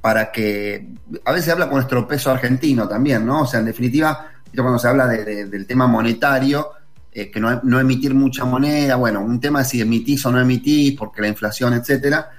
para 0.00 0.32
que 0.32 0.88
a 1.24 1.30
veces 1.30 1.46
se 1.46 1.52
habla 1.52 1.66
con 1.66 1.76
nuestro 1.76 2.06
peso 2.08 2.30
argentino 2.30 2.88
también, 2.88 3.24
¿no? 3.24 3.42
O 3.42 3.46
sea, 3.46 3.60
en 3.60 3.66
definitiva, 3.66 4.32
cuando 4.54 4.78
se 4.78 4.88
habla 4.88 5.06
de- 5.06 5.46
del 5.46 5.64
tema 5.66 5.86
monetario, 5.86 6.70
eh, 7.12 7.30
que 7.30 7.38
no, 7.38 7.60
no 7.62 7.78
emitir 7.78 8.12
mucha 8.14 8.44
moneda, 8.44 8.96
bueno, 8.96 9.20
un 9.20 9.38
tema 9.38 9.62
es 9.62 9.68
si 9.68 9.80
emitís 9.80 10.24
o 10.26 10.32
no 10.32 10.40
emitís, 10.40 10.98
porque 10.98 11.20
la 11.22 11.28
inflación, 11.28 11.74
etcétera, 11.74 12.30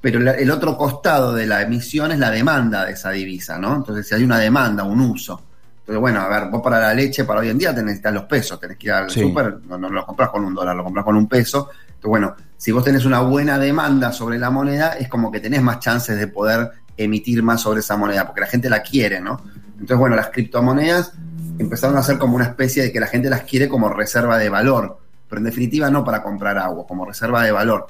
pero 0.00 0.20
el 0.30 0.50
otro 0.50 0.76
costado 0.76 1.32
de 1.34 1.46
la 1.46 1.62
emisión 1.62 2.12
es 2.12 2.18
la 2.18 2.30
demanda 2.30 2.84
de 2.84 2.92
esa 2.92 3.10
divisa, 3.10 3.58
¿no? 3.58 3.74
Entonces, 3.74 4.06
si 4.06 4.14
hay 4.14 4.22
una 4.22 4.38
demanda, 4.38 4.84
un 4.84 5.00
uso. 5.00 5.42
Entonces, 5.84 6.00
bueno, 6.00 6.20
a 6.22 6.28
ver, 6.28 6.48
vos 6.48 6.62
para 6.62 6.80
la 6.80 6.94
leche, 6.94 7.24
para 7.24 7.40
hoy 7.40 7.50
en 7.50 7.58
día, 7.58 7.74
te 7.74 7.82
necesitas 7.82 8.14
los 8.14 8.24
pesos, 8.24 8.58
tenés 8.58 8.78
que 8.78 8.86
ir 8.86 8.92
al 8.94 9.10
Sí. 9.10 9.20
súper, 9.20 9.58
no, 9.68 9.76
no 9.76 9.90
lo 9.90 10.06
compras 10.06 10.30
con 10.30 10.42
un 10.42 10.54
dólar, 10.54 10.74
lo 10.74 10.82
compras 10.82 11.04
con 11.04 11.14
un 11.14 11.28
peso. 11.28 11.68
Entonces, 11.86 12.08
bueno, 12.08 12.34
si 12.56 12.72
vos 12.72 12.82
tenés 12.82 13.04
una 13.04 13.20
buena 13.20 13.58
demanda 13.58 14.10
sobre 14.10 14.38
la 14.38 14.48
moneda, 14.48 14.94
es 14.94 15.08
como 15.08 15.30
que 15.30 15.40
tenés 15.40 15.60
más 15.60 15.80
chances 15.80 16.18
de 16.18 16.26
poder 16.26 16.70
emitir 16.96 17.42
más 17.42 17.60
sobre 17.60 17.80
esa 17.80 17.98
moneda, 17.98 18.24
porque 18.26 18.40
la 18.40 18.46
gente 18.46 18.70
la 18.70 18.80
quiere, 18.80 19.20
¿no? 19.20 19.42
Entonces, 19.74 19.98
bueno, 19.98 20.16
las 20.16 20.30
criptomonedas 20.30 21.12
empezaron 21.58 21.98
a 21.98 22.02
ser 22.02 22.16
como 22.16 22.36
una 22.36 22.46
especie 22.46 22.84
de 22.84 22.90
que 22.92 22.98
la 22.98 23.06
gente 23.06 23.28
las 23.28 23.42
quiere 23.42 23.68
como 23.68 23.90
reserva 23.90 24.38
de 24.38 24.48
valor, 24.48 24.98
pero 25.28 25.38
en 25.40 25.44
definitiva 25.44 25.90
no 25.90 26.02
para 26.02 26.22
comprar 26.22 26.56
agua, 26.56 26.86
como 26.86 27.04
reserva 27.04 27.44
de 27.44 27.52
valor. 27.52 27.88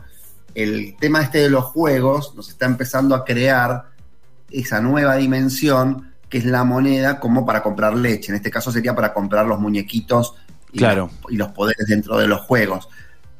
El 0.52 0.96
tema 0.98 1.22
este 1.22 1.38
de 1.38 1.50
los 1.50 1.64
juegos 1.66 2.34
nos 2.34 2.48
está 2.48 2.66
empezando 2.66 3.14
a 3.14 3.24
crear 3.24 3.84
esa 4.50 4.80
nueva 4.80 5.14
dimensión 5.16 6.13
que 6.28 6.38
es 6.38 6.44
la 6.44 6.64
moneda 6.64 7.20
como 7.20 7.44
para 7.46 7.62
comprar 7.62 7.94
leche. 7.94 8.30
En 8.32 8.36
este 8.36 8.50
caso 8.50 8.72
sería 8.72 8.94
para 8.94 9.12
comprar 9.12 9.46
los 9.46 9.58
muñequitos 9.60 10.34
y, 10.72 10.78
Claro. 10.78 11.10
los, 11.22 11.32
y 11.32 11.36
los 11.36 11.48
poderes 11.52 11.86
dentro 11.86 12.18
de 12.18 12.26
los 12.26 12.40
juegos. 12.42 12.88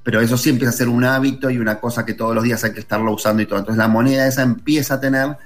Pero 0.02 0.20
eso 0.20 0.36
sí 0.36 0.50
empieza 0.50 0.70
a 0.70 0.76
ser 0.76 0.88
un 0.88 1.04
hábito 1.04 1.50
y 1.50 1.58
una 1.58 1.80
cosa 1.80 2.04
que 2.04 2.14
todos 2.14 2.34
los 2.34 2.44
días 2.44 2.62
hay 2.64 2.72
que 2.72 2.80
estarlo 2.80 3.12
usando 3.12 3.42
y 3.42 3.46
todo. 3.46 3.58
Entonces 3.58 3.78
la 3.78 3.88
moneda 3.88 4.26
esa 4.26 4.42
empieza 4.42 4.94
a 4.94 5.00
tener 5.00 5.36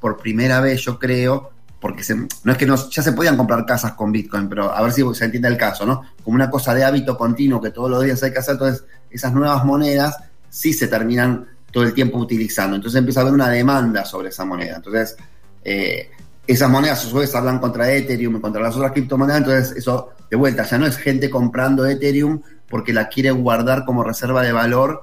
por 0.00 0.16
primera 0.18 0.60
vez, 0.60 0.80
yo 0.82 0.98
creo, 0.98 1.50
porque 1.80 2.04
se- 2.04 2.14
no 2.14 2.52
es 2.52 2.56
que 2.56 2.64
no, 2.66 2.76
ya 2.90 3.02
se 3.02 3.12
podían 3.12 3.36
comprar 3.36 3.66
casas 3.66 3.92
con 3.94 4.12
Bitcoin, 4.12 4.48
pero 4.48 4.72
a 4.72 4.80
ver 4.82 4.92
si 4.92 5.02
se 5.14 5.24
entiende 5.24 5.48
el 5.48 5.56
caso, 5.56 5.84
¿no? 5.84 6.02
Como 6.22 6.36
una 6.36 6.48
cosa 6.48 6.74
de 6.74 6.84
hábito 6.84 7.16
continuo 7.18 7.60
que 7.60 7.70
todos 7.70 7.90
los 7.90 8.02
días 8.04 8.22
hay 8.22 8.32
que 8.32 8.38
hacer, 8.38 8.52
entonces 8.52 8.84
esas 9.10 9.32
nuevas 9.34 9.64
monedas 9.64 10.16
sí 10.48 10.72
se 10.72 10.86
terminan 10.88 11.46
todo 11.72 11.82
el 11.84 11.92
tiempo 11.92 12.18
utilizando. 12.18 12.76
Entonces 12.76 12.98
empieza 12.98 13.20
a 13.20 13.22
haber 13.22 13.34
una 13.34 13.48
demanda 13.48 14.04
sobre 14.04 14.28
esa 14.28 14.44
moneda. 14.44 14.76
Entonces, 14.76 15.16
eh, 15.64 16.10
esas 16.46 16.68
monedas 16.70 17.04
a 17.04 17.08
su 17.08 17.16
vez 17.16 17.34
hablan 17.34 17.58
contra 17.58 17.90
Ethereum 17.90 18.36
y 18.36 18.40
contra 18.40 18.62
las 18.62 18.76
otras 18.76 18.92
criptomonedas, 18.92 19.38
entonces 19.38 19.76
eso, 19.76 20.10
de 20.30 20.36
vuelta, 20.36 20.64
ya 20.64 20.78
no 20.78 20.86
es 20.86 20.96
gente 20.96 21.30
comprando 21.30 21.86
Ethereum 21.86 22.40
porque 22.68 22.92
la 22.92 23.08
quiere 23.08 23.30
guardar 23.30 23.84
como 23.84 24.02
reserva 24.04 24.42
de 24.42 24.52
valor, 24.52 25.02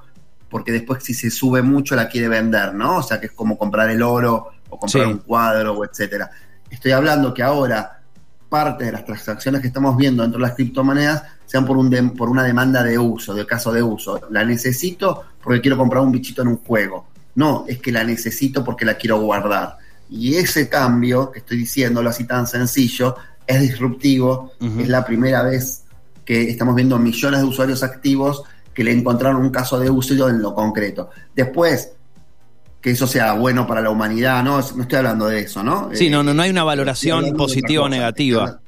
porque 0.49 0.71
después 0.71 1.03
si 1.03 1.13
se 1.13 1.31
sube 1.31 1.61
mucho 1.61 1.95
la 1.95 2.07
quiere 2.09 2.27
vender, 2.27 2.73
¿no? 2.73 2.97
O 2.97 3.03
sea 3.03 3.19
que 3.19 3.27
es 3.27 3.31
como 3.31 3.57
comprar 3.57 3.89
el 3.89 4.03
oro 4.03 4.49
o 4.69 4.79
comprar 4.79 5.05
Sí. 5.05 5.11
un 5.11 5.19
cuadro 5.19 5.73
o 5.73 5.85
etcétera. 5.85 6.29
Estoy 6.69 6.91
hablando 6.91 7.33
que 7.33 7.43
ahora 7.43 7.99
parte 8.49 8.83
de 8.85 8.91
las 8.91 9.05
transacciones 9.05 9.61
que 9.61 9.67
estamos 9.67 9.95
viendo 9.95 10.23
dentro 10.23 10.37
de 10.39 10.45
las 10.47 10.55
criptomonedas 10.55 11.23
sean 11.45 11.65
por, 11.65 11.77
un 11.77 11.89
por 12.15 12.29
una 12.29 12.43
demanda 12.43 12.83
de 12.83 12.97
uso, 12.99 13.33
de 13.33 13.45
caso 13.45 13.71
de 13.71 13.81
uso. 13.81 14.19
La 14.29 14.43
necesito 14.43 15.23
porque 15.41 15.61
quiero 15.61 15.77
comprar 15.77 16.03
un 16.03 16.11
bichito 16.11 16.41
en 16.41 16.49
un 16.49 16.57
juego. 16.57 17.07
No, 17.35 17.63
es 17.67 17.79
que 17.79 17.93
la 17.93 18.03
necesito 18.03 18.63
porque 18.63 18.83
la 18.83 18.95
quiero 18.95 19.19
guardar. 19.21 19.77
Y 20.11 20.35
ese 20.35 20.67
cambio, 20.67 21.31
que 21.31 21.39
estoy 21.39 21.57
diciéndolo 21.57 22.09
así 22.09 22.25
tan 22.25 22.45
sencillo, 22.45 23.15
es 23.47 23.61
disruptivo. 23.61 24.51
Es 24.77 24.89
la 24.89 25.05
primera 25.05 25.41
vez 25.41 25.83
que 26.25 26.49
estamos 26.49 26.75
viendo 26.75 26.99
millones 26.99 27.39
de 27.39 27.45
usuarios 27.47 27.81
activos 27.81 28.43
que 28.73 28.83
le 28.83 28.91
encontraron 28.91 29.41
un 29.41 29.49
caso 29.49 29.79
de 29.79 29.89
uso 29.89 30.29
en 30.29 30.41
lo 30.41 30.53
concreto. 30.53 31.09
Después, 31.33 31.93
que 32.81 32.91
eso 32.91 33.07
sea 33.07 33.33
bueno 33.33 33.65
para 33.65 33.79
la 33.81 33.89
humanidad, 33.89 34.43
no, 34.43 34.59
no 34.75 34.81
estoy 34.81 34.97
hablando 34.97 35.27
de 35.27 35.39
eso, 35.41 35.63
¿no? 35.63 35.89
Sí, 35.93 36.07
Eh, 36.07 36.09
no, 36.09 36.23
no, 36.23 36.33
no 36.33 36.41
hay 36.41 36.49
una 36.49 36.61
Estoy 36.61 36.67
valoración 36.67 37.33
positiva 37.37 37.83
o 37.85 37.89
negativa. 37.89 38.59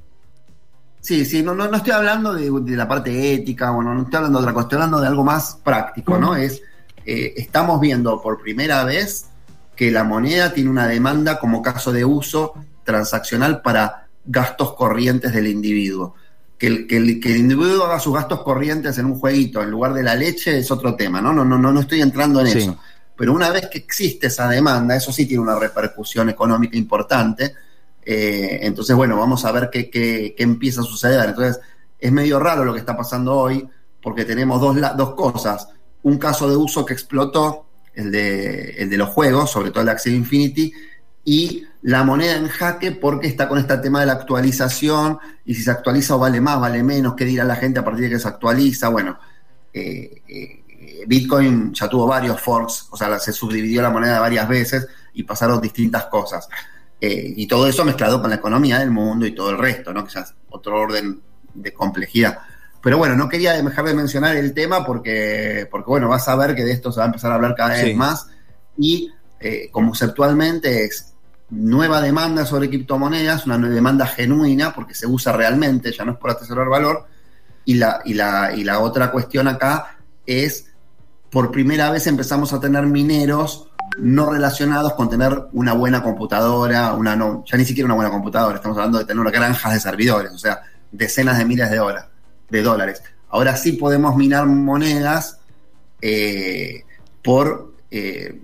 Sí, 1.01 1.25
sí, 1.25 1.43
no, 1.43 1.53
no, 1.53 1.67
no 1.67 1.75
estoy 1.77 1.91
hablando 1.91 2.33
de, 2.33 2.49
de 2.49 2.77
la 2.77 2.87
parte 2.87 3.33
ética, 3.33 3.71
bueno, 3.71 3.93
no 3.93 4.03
estoy 4.03 4.15
hablando 4.17 4.39
de 4.39 4.43
otra 4.43 4.53
cosa, 4.53 4.63
estoy 4.63 4.75
hablando 4.77 5.01
de 5.01 5.07
algo 5.07 5.23
más 5.25 5.59
práctico, 5.61 6.17
¿no? 6.17 6.35
Es, 6.35 6.61
eh, 7.05 7.33
estamos 7.35 7.81
viendo 7.81 8.21
por 8.21 8.41
primera 8.41 8.85
vez 8.85 9.25
que 9.75 9.91
la 9.91 10.03
moneda 10.03 10.53
tiene 10.53 10.69
una 10.69 10.87
demanda 10.87 11.39
como 11.39 11.61
caso 11.61 11.91
de 11.91 12.05
uso 12.05 12.53
transaccional 12.83 13.61
para 13.61 14.07
gastos 14.25 14.73
corrientes 14.73 15.33
del 15.33 15.47
individuo. 15.47 16.15
Que 16.57 16.67
el, 16.67 16.87
que 16.87 16.97
el- 16.97 17.19
que 17.19 17.31
el 17.31 17.37
individuo 17.39 17.85
haga 17.85 17.99
sus 17.99 18.13
gastos 18.13 18.41
corrientes 18.43 18.97
en 18.97 19.05
un 19.07 19.15
jueguito 19.19 19.61
en 19.61 19.71
lugar 19.71 19.93
de 19.93 20.03
la 20.03 20.15
leche 20.15 20.57
es 20.59 20.69
otro 20.71 20.95
tema, 20.95 21.21
¿no? 21.21 21.33
No, 21.33 21.43
no, 21.43 21.57
no, 21.57 21.71
no 21.73 21.79
estoy 21.81 22.01
entrando 22.01 22.39
en 22.41 22.47
Sí. 22.47 22.59
eso. 22.59 22.77
Pero 23.17 23.33
una 23.33 23.49
vez 23.51 23.67
que 23.67 23.77
existe 23.79 24.27
esa 24.27 24.47
demanda, 24.49 24.95
eso 24.95 25.11
sí 25.11 25.25
tiene 25.25 25.43
una 25.43 25.55
repercusión 25.59 26.29
económica 26.29 26.77
importante. 26.77 27.53
Eh, 28.05 28.59
entonces, 28.63 28.95
bueno, 28.95 29.17
vamos 29.17 29.45
a 29.45 29.51
ver 29.51 29.69
qué, 29.71 29.89
qué- 29.89 30.33
qué 30.37 30.43
empieza 30.43 30.81
a 30.81 30.85
suceder. 30.85 31.29
Entonces, 31.29 31.59
es 31.99 32.11
medio 32.11 32.39
raro 32.39 32.65
lo 32.65 32.73
que 32.73 32.79
está 32.79 32.95
pasando 32.97 33.35
hoy, 33.35 33.67
porque 34.01 34.25
tenemos 34.25 34.59
dos, 34.59 34.75
dos 34.97 35.15
cosas. 35.15 35.67
Un 36.03 36.17
caso 36.17 36.49
de 36.49 36.55
uso 36.57 36.85
que 36.85 36.93
explotó, 36.93 37.62
el 37.95 38.11
de, 38.11 38.71
el 38.81 38.89
de 38.89 38.97
los 38.97 39.09
juegos, 39.09 39.51
sobre 39.51 39.71
todo 39.71 39.83
el 39.83 39.89
Axie 39.89 40.13
Infinity, 40.13 40.73
y 41.25 41.65
la 41.83 42.03
moneda 42.03 42.35
en 42.35 42.47
jaque 42.47 42.91
porque 42.91 43.27
está 43.27 43.47
con 43.47 43.57
este 43.57 43.77
tema 43.77 44.01
de 44.01 44.07
la 44.07 44.13
actualización, 44.13 45.19
y 45.45 45.55
si 45.55 45.63
se 45.63 45.71
actualiza 45.71 46.15
o 46.15 46.19
vale 46.19 46.41
más, 46.41 46.59
vale 46.59 46.83
menos, 46.83 47.15
qué 47.15 47.25
dirá 47.25 47.43
la 47.43 47.55
gente 47.55 47.79
a 47.79 47.85
partir 47.85 48.05
de 48.05 48.11
que 48.11 48.19
se 48.19 48.27
actualiza. 48.27 48.89
Bueno, 48.89 49.19
eh, 49.73 50.21
eh, 50.27 50.63
Bitcoin 51.07 51.73
ya 51.73 51.89
tuvo 51.89 52.07
varios 52.07 52.39
forks, 52.39 52.87
o 52.91 52.97
sea, 52.97 53.19
se 53.19 53.31
subdividió 53.31 53.81
la 53.81 53.89
moneda 53.89 54.19
varias 54.19 54.47
veces 54.47 54.87
y 55.13 55.23
pasaron 55.23 55.61
distintas 55.61 56.05
cosas. 56.05 56.47
Eh, 56.99 57.33
y 57.35 57.47
todo 57.47 57.67
eso 57.67 57.83
mezclado 57.83 58.21
con 58.21 58.29
la 58.29 58.37
economía 58.37 58.79
del 58.79 58.91
mundo 58.91 59.25
y 59.25 59.35
todo 59.35 59.49
el 59.49 59.57
resto, 59.57 59.93
¿no? 59.93 60.05
Que 60.05 60.17
es 60.17 60.33
otro 60.49 60.79
orden 60.79 61.21
de 61.53 61.73
complejidad. 61.73 62.39
Pero 62.83 62.97
bueno, 62.97 63.15
no 63.15 63.29
quería 63.29 63.53
dejar 63.53 63.85
de 63.85 63.93
mencionar 63.93 64.35
el 64.35 64.53
tema 64.53 64.85
porque, 64.85 65.67
porque 65.71 65.87
bueno, 65.89 66.09
vas 66.09 66.27
a 66.27 66.35
ver 66.35 66.53
que 66.53 66.65
de 66.65 66.73
esto 66.73 66.91
se 66.91 66.99
va 66.99 67.05
a 67.05 67.07
empezar 67.07 67.31
a 67.31 67.35
hablar 67.35 67.55
cada 67.55 67.77
Sí. 67.77 67.85
vez 67.85 67.95
más. 67.95 68.27
Y 68.77 69.09
eh, 69.39 69.69
conceptualmente 69.71 70.83
es 70.83 71.13
nueva 71.49 72.01
demanda 72.01 72.45
sobre 72.45 72.67
criptomonedas, 72.67 73.45
una 73.45 73.57
demanda 73.57 74.05
genuina 74.05 74.73
porque 74.73 74.93
se 74.95 75.07
usa 75.07 75.31
realmente, 75.31 75.93
ya 75.93 76.03
no 76.03 76.11
es 76.11 76.17
por 76.17 76.31
atesorar 76.31 76.67
valor. 76.67 77.05
Y 77.63 77.75
la, 77.75 78.01
y 78.03 78.15
la, 78.15 78.51
y 78.53 78.65
la 78.65 78.79
otra 78.79 79.11
cuestión 79.11 79.47
acá 79.47 79.97
es, 80.25 80.65
por 81.31 81.51
primera 81.51 81.89
vez 81.89 82.05
empezamos 82.07 82.51
a 82.51 82.59
tener 82.59 82.85
mineros 82.85 83.69
no 83.99 84.31
relacionados 84.31 84.93
con 84.93 85.09
tener 85.09 85.45
una 85.53 85.73
buena 85.73 86.03
computadora, 86.03 86.93
una 86.93 87.15
no, 87.15 87.43
ya 87.45 87.57
ni 87.57 87.63
siquiera 87.63 87.85
una 87.85 87.95
buena 87.95 88.09
computadora, 88.11 88.55
estamos 88.55 88.77
hablando 88.77 88.97
de 88.97 89.05
tener 89.05 89.31
granjas 89.31 89.73
de 89.73 89.79
servidores, 89.79 90.31
o 90.31 90.37
sea, 90.37 90.61
decenas 90.91 91.37
de 91.37 91.45
miles 91.45 91.69
de, 91.69 91.79
horas, 91.79 92.07
de 92.53 92.61
dólares. 92.61 93.01
Ahora 93.29 93.57
sí 93.57 93.73
podemos 93.73 94.15
minar 94.15 94.45
monedas 94.45 95.39
eh, 96.01 96.83
por 97.23 97.73
eh, 97.89 98.39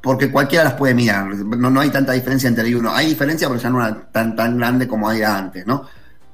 porque 0.00 0.30
cualquiera 0.30 0.64
las 0.64 0.74
puede 0.74 0.94
minar. 0.94 1.26
No, 1.26 1.68
no 1.68 1.80
hay 1.80 1.90
tanta 1.90 2.12
diferencia 2.12 2.48
entre 2.48 2.74
uno. 2.74 2.94
Hay 2.94 3.06
diferencia, 3.06 3.48
pero 3.48 3.60
ya 3.60 3.68
no 3.68 3.86
es 3.86 3.94
tan, 4.12 4.34
tan 4.34 4.56
grande 4.56 4.88
como 4.88 5.10
había 5.10 5.36
antes, 5.36 5.66
¿no? 5.66 5.86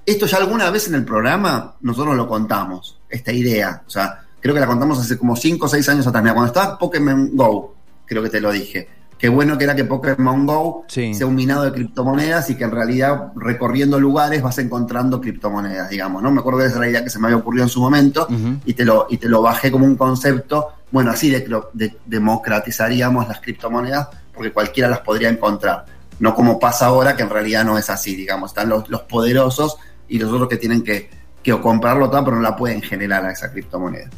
Esto 0.05 0.27
ya 0.27 0.37
alguna 0.37 0.71
vez 0.71 0.87
en 0.87 0.95
el 0.95 1.05
programa 1.05 1.75
nosotros 1.81 2.15
lo 2.17 2.29
contamos, 2.29 3.01
esta 3.09 3.33
idea. 3.33 3.83
O 3.85 3.91
sea, 3.91 4.23
creo 4.41 4.55
que 4.55 4.61
la 4.61 4.67
contamos 4.67 5.01
hace 5.01 5.19
como 5.19 5.35
5 5.35 5.67
o 5.67 5.69
6 5.69 5.89
años 5.89 6.07
atrás. 6.07 6.23
Mira, 6.23 6.35
cuando 6.35 6.53
estaba 6.53 6.79
Pokémon 6.79 7.31
Go, 7.33 7.75
creo 8.05 8.23
que 8.23 8.31
te 8.31 8.41
lo 8.41 8.53
dije. 8.53 8.89
Qué 9.19 9.31
bueno 9.31 9.57
que 9.57 9.65
era 9.65 9.75
que 9.75 9.85
Pokémon 9.85 10.45
Go 10.47 10.85
Sí. 10.89 11.15
sea 11.15 11.27
un 11.27 11.35
minado 11.35 11.65
de 11.65 11.73
criptomonedas 11.73 12.51
y 12.51 12.55
que 12.55 12.65
en 12.65 12.71
realidad 12.71 13.33
recorriendo 13.35 13.99
lugares 13.99 14.43
vas 14.43 14.59
encontrando 14.59 15.21
criptomonedas, 15.23 15.89
digamos, 15.89 16.23
¿no? 16.23 16.31
Me 16.31 16.41
acuerdo 16.41 16.61
de 16.61 16.67
esa 16.69 16.87
idea 16.87 17.03
que 17.03 17.09
se 17.11 17.19
me 17.19 17.29
había 17.29 17.39
ocurrido 17.39 17.65
en 17.65 17.71
su 17.71 17.81
momento 17.81 18.29
y, 18.67 18.75
te 18.75 18.85
lo, 18.85 19.07
y 19.09 19.17
te 19.17 19.29
lo 19.29 19.41
bajé 19.41 19.71
como 19.71 19.87
un 19.87 19.97
concepto. 19.97 20.69
Bueno, 20.91 21.11
así 21.13 21.31
de, 21.31 21.41
de- 21.73 21.97
democratizaríamos 22.05 23.27
las 23.29 23.41
criptomonedas 23.41 24.09
porque 24.35 24.53
cualquiera 24.53 24.89
las 24.89 25.01
podría 25.01 25.29
encontrar. 25.31 25.87
No 26.19 26.35
como 26.35 26.59
pasa 26.59 26.87
ahora, 26.87 27.17
que 27.17 27.23
en 27.23 27.31
realidad 27.31 27.65
no 27.65 27.79
es 27.79 27.89
así, 27.91 28.15
digamos. 28.17 28.51
Están 28.51 28.69
los, 28.69 28.89
los 28.89 29.03
poderosos 29.03 29.77
y 30.09 30.19
los 30.19 30.31
otros 30.33 30.49
que 30.49 30.57
tienen 30.57 30.83
que, 30.83 31.11
que 31.43 31.53
o 31.53 31.61
comprarlo 31.63 32.09
todo, 32.11 32.25
pero 32.25 32.37
no 32.37 32.43
la 32.43 32.55
pueden 32.57 32.83
generar 32.83 33.25
a 33.25 33.33
esa 33.33 33.51
criptomoneda. 33.51 34.09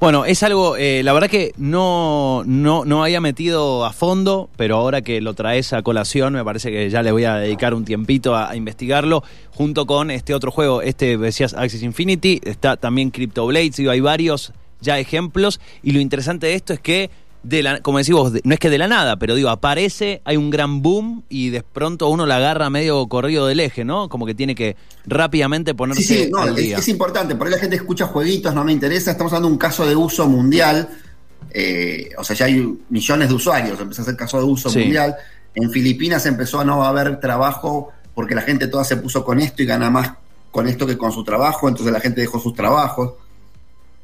Bueno, 0.00 0.24
es 0.24 0.44
algo, 0.44 0.76
eh, 0.76 1.02
la 1.02 1.12
verdad 1.12 1.28
que 1.28 1.52
no, 1.56 2.44
no, 2.46 2.84
no 2.84 3.02
había 3.02 3.20
metido 3.20 3.84
a 3.84 3.92
fondo, 3.92 4.48
pero 4.56 4.76
ahora 4.76 5.02
que 5.02 5.20
lo 5.20 5.34
traes 5.34 5.72
a 5.72 5.82
colación, 5.82 6.34
me 6.34 6.44
parece 6.44 6.70
que 6.70 6.88
ya 6.88 7.02
le 7.02 7.10
voy 7.10 7.24
a 7.24 7.34
dedicar 7.34 7.74
un 7.74 7.84
tiempito 7.84 8.36
a, 8.36 8.54
investigarlo, 8.54 9.24
junto 9.50 9.86
con 9.86 10.12
este 10.12 10.34
otro 10.34 10.52
juego, 10.52 10.82
este 10.82 11.18
decías 11.18 11.52
Axis 11.52 11.82
Infinity, 11.82 12.40
está 12.44 12.76
también 12.76 13.10
Crypto 13.10 13.44
Blades, 13.48 13.74
digo, 13.74 13.90
hay 13.90 13.98
varios 13.98 14.52
ya 14.80 15.00
ejemplos, 15.00 15.60
y 15.82 15.90
lo 15.90 15.98
interesante 15.98 16.46
de 16.46 16.54
esto 16.54 16.72
es 16.72 16.78
que, 16.78 17.10
de 17.42 17.62
la, 17.62 17.80
como 17.80 17.98
decís 17.98 18.12
vos, 18.14 18.32
de- 18.32 18.40
no 18.44 18.52
es 18.52 18.60
que 18.60 18.68
de 18.70 18.78
la 18.78 18.88
nada, 18.88 19.16
pero 19.16 19.34
digo, 19.34 19.48
aparece, 19.48 20.20
hay 20.24 20.36
un 20.36 20.50
gran 20.50 20.82
boom 20.82 21.22
y 21.28 21.50
de 21.50 21.62
pronto 21.62 22.08
uno 22.08 22.26
la 22.26 22.36
agarra 22.36 22.68
medio 22.70 23.06
corrido 23.06 23.46
del 23.46 23.60
eje, 23.60 23.84
¿no? 23.84 24.08
Como 24.08 24.26
que 24.26 24.34
tiene 24.34 24.54
que 24.54 24.76
rápidamente 25.06 25.74
ponerse 25.74 26.02
Sí, 26.02 26.24
sí, 26.24 26.30
no, 26.30 26.38
al 26.40 26.58
es, 26.58 26.88
importante. 26.88 27.34
Por 27.36 27.46
ahí 27.46 27.52
la 27.54 27.58
gente 27.60 27.76
escucha 27.76 28.06
jueguitos, 28.06 28.54
no 28.54 28.64
me 28.64 28.72
interesa. 28.72 29.10
Estamos 29.12 29.32
hablando 29.32 29.48
de 29.48 29.52
un 29.52 29.58
caso 29.58 29.86
de 29.86 29.94
uso 29.96 30.26
mundial. 30.28 30.88
eh, 31.50 32.10
o 32.18 32.24
sea, 32.24 32.36
ya 32.36 32.46
hay 32.46 32.78
millones 32.90 33.28
de 33.28 33.34
usuarios. 33.34 33.80
Empezó 33.80 34.02
a 34.02 34.04
ser 34.04 34.16
caso 34.16 34.38
de 34.38 34.44
uso 34.44 34.68
Sí. 34.68 34.80
mundial. 34.80 35.14
En 35.54 35.70
Filipinas 35.70 36.26
empezó 36.26 36.60
a 36.60 36.64
no 36.64 36.82
haber 36.84 37.20
trabajo 37.20 37.90
porque 38.14 38.34
la 38.34 38.42
gente 38.42 38.66
toda 38.66 38.84
se 38.84 38.96
puso 38.98 39.24
con 39.24 39.40
esto 39.40 39.62
y 39.62 39.66
gana 39.66 39.88
más 39.90 40.12
con 40.50 40.68
esto 40.68 40.86
que 40.86 40.98
con 40.98 41.12
su 41.12 41.24
trabajo, 41.24 41.68
entonces 41.68 41.92
la 41.92 42.00
gente 42.00 42.20
dejó 42.20 42.38
sus 42.40 42.52
trabajos. 42.54 43.12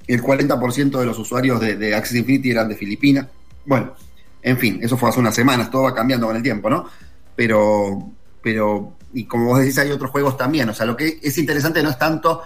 El 0.07 0.23
40% 0.23 0.99
de 0.99 1.07
los 1.07 1.19
usuarios 1.19 1.61
de, 1.61 1.77
de 1.77 1.95
Access 1.95 2.19
Infinity 2.19 2.51
eran 2.51 2.69
de 2.69 2.77
Filipinas. 2.77 3.27
Bueno, 3.65 3.95
en 4.43 4.59
fin, 4.59 4.79
eso 4.83 4.97
fue 4.99 5.09
hace 5.09 5.21
unas 5.21 5.35
semanas, 5.35 5.71
todo 5.71 5.85
va 5.85 5.95
cambiando 5.95 6.27
con 6.27 6.37
el 6.37 6.43
tiempo, 6.43 6.69
¿no? 6.69 6.87
Pero, 7.35 8.11
pero, 8.43 8.93
y 9.15 9.25
como 9.25 9.47
vos 9.47 9.59
decís, 9.59 9.79
hay 9.79 9.91
otros 9.91 10.11
juegos 10.11 10.37
también. 10.37 10.69
O 10.69 10.75
sea, 10.75 10.85
lo 10.85 10.97
que 10.97 11.19
es 11.23 11.39
interesante 11.39 11.83
no 11.83 11.89
es 11.89 11.99
tanto 11.99 12.43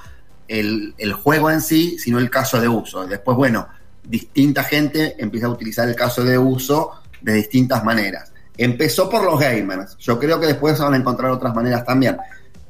el, 0.46 0.94
el 0.96 1.12
juego 1.12 1.50
en 1.50 1.60
sí, 1.60 1.98
sino 1.98 2.18
el 2.18 2.30
caso 2.30 2.60
de 2.60 2.68
uso. 2.68 3.06
Después, 3.06 3.36
bueno, 3.36 3.66
distinta 4.04 4.62
gente 4.62 5.16
empieza 5.18 5.46
a 5.46 5.50
utilizar 5.50 5.88
el 5.88 5.96
caso 5.96 6.24
de 6.24 6.38
uso 6.38 6.92
de 7.20 7.34
distintas 7.34 7.84
maneras. 7.84 8.32
Empezó 8.56 9.08
por 9.08 9.24
los 9.24 9.38
gamers. 9.38 9.96
Yo 9.98 10.18
creo 10.18 10.40
que 10.40 10.46
después 10.46 10.78
van 10.78 10.94
a 10.94 10.96
encontrar 10.96 11.30
otras 11.30 11.54
maneras 11.54 11.84
también. 11.84 12.16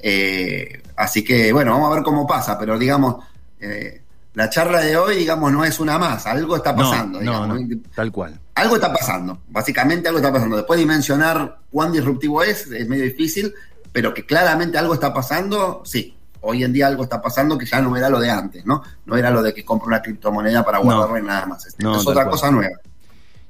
Eh, 0.01 0.83
así 0.97 1.23
que, 1.25 1.53
bueno, 1.53 1.73
vamos 1.73 1.93
a 1.93 1.95
ver 1.97 2.05
cómo 2.05 2.27
pasa, 2.27 2.59
pero 2.59 2.79
digamos, 2.79 3.25
eh, 3.61 4.03
la 4.39 4.49
charla 4.49 4.79
de 4.79 4.97
hoy, 4.97 5.17
digamos, 5.17 5.51
no 5.51 5.65
es 5.65 5.81
una 5.81 5.99
más, 5.99 6.25
algo 6.25 6.55
está 6.55 6.73
pasando. 6.73 7.19
No, 7.19 7.49
digamos, 7.49 7.61
no, 7.61 7.77
tal 7.93 8.13
cual. 8.13 8.39
Algo 8.55 8.77
está 8.77 8.93
pasando, 8.93 9.41
básicamente 9.49 10.07
algo 10.07 10.21
está 10.21 10.33
pasando. 10.33 10.57
Después 10.57 10.79
dimensionar 10.79 11.59
cuán 11.69 11.91
disruptivo 11.91 12.45
es, 12.45 12.69
es 12.69 12.89
medio 12.89 13.03
difícil, 13.03 13.53
pero 13.91 14.15
que 14.15 14.25
claramente 14.25 14.79
algo 14.79 14.95
está 14.95 15.13
pasando, 15.13 15.83
sí. 15.85 16.17
Hoy 16.41 16.63
en 16.63 16.73
día 16.73 16.87
algo 16.87 17.03
está 17.03 17.21
pasando 17.21 17.59
que 17.59 17.67
ya 17.67 17.81
no 17.81 17.97
era 17.97 18.09
lo 18.09 18.21
de 18.21 18.31
antes, 18.31 18.65
¿no? 18.65 18.81
No 19.07 19.17
era 19.17 19.33
lo 19.33 19.43
de 19.43 19.53
que 19.53 19.65
compro 19.65 19.89
una 19.89 20.01
criptomoneda 20.01 20.65
para 20.65 20.79
guardarla 20.79 21.19
y 21.19 21.23
nada 21.23 21.47
más. 21.47 21.67
Es, 21.67 21.75
otra 21.85 22.23
cual. 22.23 22.31
cosa 22.31 22.49
nueva. 22.53 22.79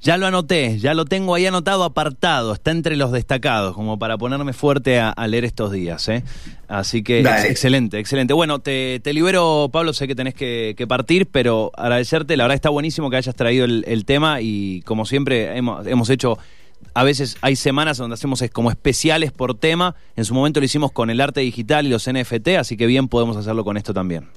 Ya 0.00 0.16
lo 0.16 0.26
anoté, 0.28 0.78
ya 0.78 0.94
lo 0.94 1.04
tengo 1.06 1.34
ahí 1.34 1.44
anotado, 1.46 1.82
apartado, 1.82 2.52
está 2.52 2.70
entre 2.70 2.94
los 2.96 3.10
destacados, 3.10 3.74
como 3.74 3.98
para 3.98 4.16
ponerme 4.16 4.52
fuerte 4.52 5.00
a, 5.00 5.10
a 5.10 5.26
leer 5.26 5.44
estos 5.44 5.72
días. 5.72 6.08
¿eh? 6.08 6.22
Así 6.68 7.02
que 7.02 7.20
ex- 7.32 7.50
excelente, 7.50 7.98
excelente. 7.98 8.32
Bueno, 8.32 8.60
te, 8.60 9.00
te 9.00 9.12
libero, 9.12 9.68
Pablo, 9.72 9.92
sé 9.92 10.06
que 10.06 10.14
tenés 10.14 10.34
que, 10.34 10.74
que 10.76 10.86
partir, 10.86 11.26
pero 11.26 11.72
agradecerte, 11.76 12.36
la 12.36 12.44
verdad 12.44 12.54
está 12.54 12.70
buenísimo 12.70 13.10
que 13.10 13.16
hayas 13.16 13.34
traído 13.34 13.64
el, 13.64 13.84
el 13.88 14.04
tema 14.04 14.40
y 14.40 14.82
como 14.82 15.04
siempre 15.04 15.56
hemos, 15.56 15.84
hemos 15.86 16.08
hecho, 16.10 16.38
a 16.94 17.02
veces 17.02 17.36
hay 17.40 17.56
semanas 17.56 17.98
donde 17.98 18.14
hacemos 18.14 18.40
es- 18.42 18.52
como 18.52 18.70
especiales 18.70 19.32
por 19.32 19.56
tema, 19.56 19.96
en 20.14 20.24
su 20.24 20.32
momento 20.32 20.60
lo 20.60 20.66
hicimos 20.66 20.92
con 20.92 21.10
el 21.10 21.20
arte 21.20 21.40
digital 21.40 21.86
y 21.86 21.90
los 21.90 22.08
NFT, 22.08 22.50
así 22.60 22.76
que 22.76 22.86
bien 22.86 23.08
podemos 23.08 23.36
hacerlo 23.36 23.64
con 23.64 23.76
esto 23.76 23.92
también. 23.92 24.28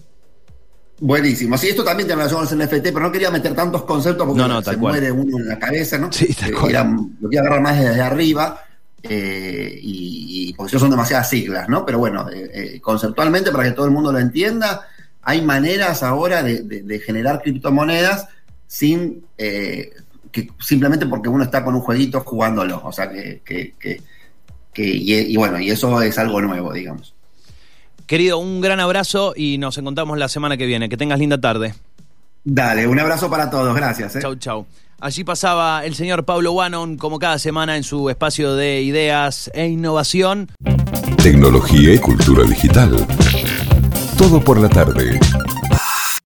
Buenísimo. 1.02 1.58
Sí, 1.58 1.68
esto 1.70 1.84
también 1.84 2.06
tiene 2.08 2.22
relación 2.22 2.46
con 2.48 2.62
el 2.62 2.68
NFT, 2.68 2.84
pero 2.94 3.00
no 3.00 3.12
quería 3.12 3.32
meter 3.32 3.56
tantos 3.56 3.84
conceptos 3.86 4.26
porque 4.28 4.42
No, 4.44 4.48
no, 4.48 4.62
se 4.62 4.78
cual. 4.78 4.94
muere 4.94 5.12
uno 5.12 5.38
en 5.40 5.48
la 5.48 5.58
cabeza, 5.58 5.98
¿no? 5.98 6.12
Sí, 6.12 6.32
tal 6.34 6.50
Eh, 6.52 6.54
cual. 6.54 6.70
era- 6.70 6.84
lo 6.84 7.28
voy 7.28 7.38
a 7.38 7.40
agarrar 7.42 7.62
más 7.62 7.80
desde 7.80 8.02
arriba. 8.02 8.62
eh, 9.04 9.80
y, 9.82 10.50
y 10.50 10.54
porque 10.54 10.78
son 10.78 10.92
demasiadas 10.92 11.28
siglas, 11.28 11.68
¿no? 11.68 11.84
Pero 11.88 11.98
bueno, 11.98 12.30
eh, 12.30 12.52
eh, 12.76 12.80
conceptualmente, 12.82 13.52
para 13.52 13.64
que 13.64 13.72
todo 13.72 13.88
el 13.88 13.92
mundo 13.92 14.12
lo 14.12 14.20
entienda, 14.20 14.88
hay 15.24 15.42
maneras 15.42 16.04
ahora 16.04 16.44
de, 16.44 16.62
de- 16.62 16.84
de 16.84 17.00
generar 17.00 17.42
criptomonedas 17.42 18.28
sin 18.68 19.26
eh, 19.40 19.90
que 20.32 20.50
simplemente 20.60 21.08
porque 21.08 21.30
uno 21.30 21.44
está 21.44 21.64
con 21.64 21.74
un 21.74 21.82
jueguito 21.82 22.20
jugándolo. 22.22 22.80
O 22.86 22.92
sea 22.92 23.10
que, 23.10 23.42
que- 23.44 23.74
que- 23.80 24.04
que- 24.72 24.86
y, 24.94 25.14
y 25.16 25.36
bueno, 25.36 25.60
y 25.60 25.72
eso 25.72 26.00
es 26.04 26.16
algo 26.20 26.40
nuevo, 26.40 26.72
digamos. 26.72 27.16
Querido, 28.12 28.40
un 28.40 28.60
gran 28.60 28.82
abrazo 28.82 29.34
y 29.38 29.58
nos 29.58 29.78
encontramos 29.78 30.18
la 30.18 30.28
semana 30.28 30.58
que 30.58 30.66
viene. 30.66 30.90
Que 30.90 30.98
tengas 30.98 31.18
linda 31.18 31.40
tarde. 31.40 31.76
Dale, 32.44 32.86
un 32.86 33.00
abrazo 33.00 33.30
para 33.30 33.50
todos, 33.50 33.74
gracias. 33.74 34.18
¿eh? 34.18 34.20
Chau, 34.22 34.36
chau. 34.36 34.66
Allí 35.00 35.24
pasaba 35.24 35.86
el 35.86 35.96
señor 35.96 36.26
Pablo 36.26 36.52
Wannon, 36.52 36.98
como 36.98 37.20
cada 37.20 37.40
semana, 37.40 37.78
en 37.78 37.84
su 37.84 38.10
espacio 38.10 38.54
de 38.56 38.82
ideas 38.82 39.50
e 39.54 39.68
innovación. 39.68 40.50
Tecnología 41.24 41.94
y 41.94 42.00
cultura 42.00 42.44
digital. 42.44 42.98
Todo 44.18 44.44
por 44.44 44.60
la 44.60 44.68
tarde. 44.68 45.18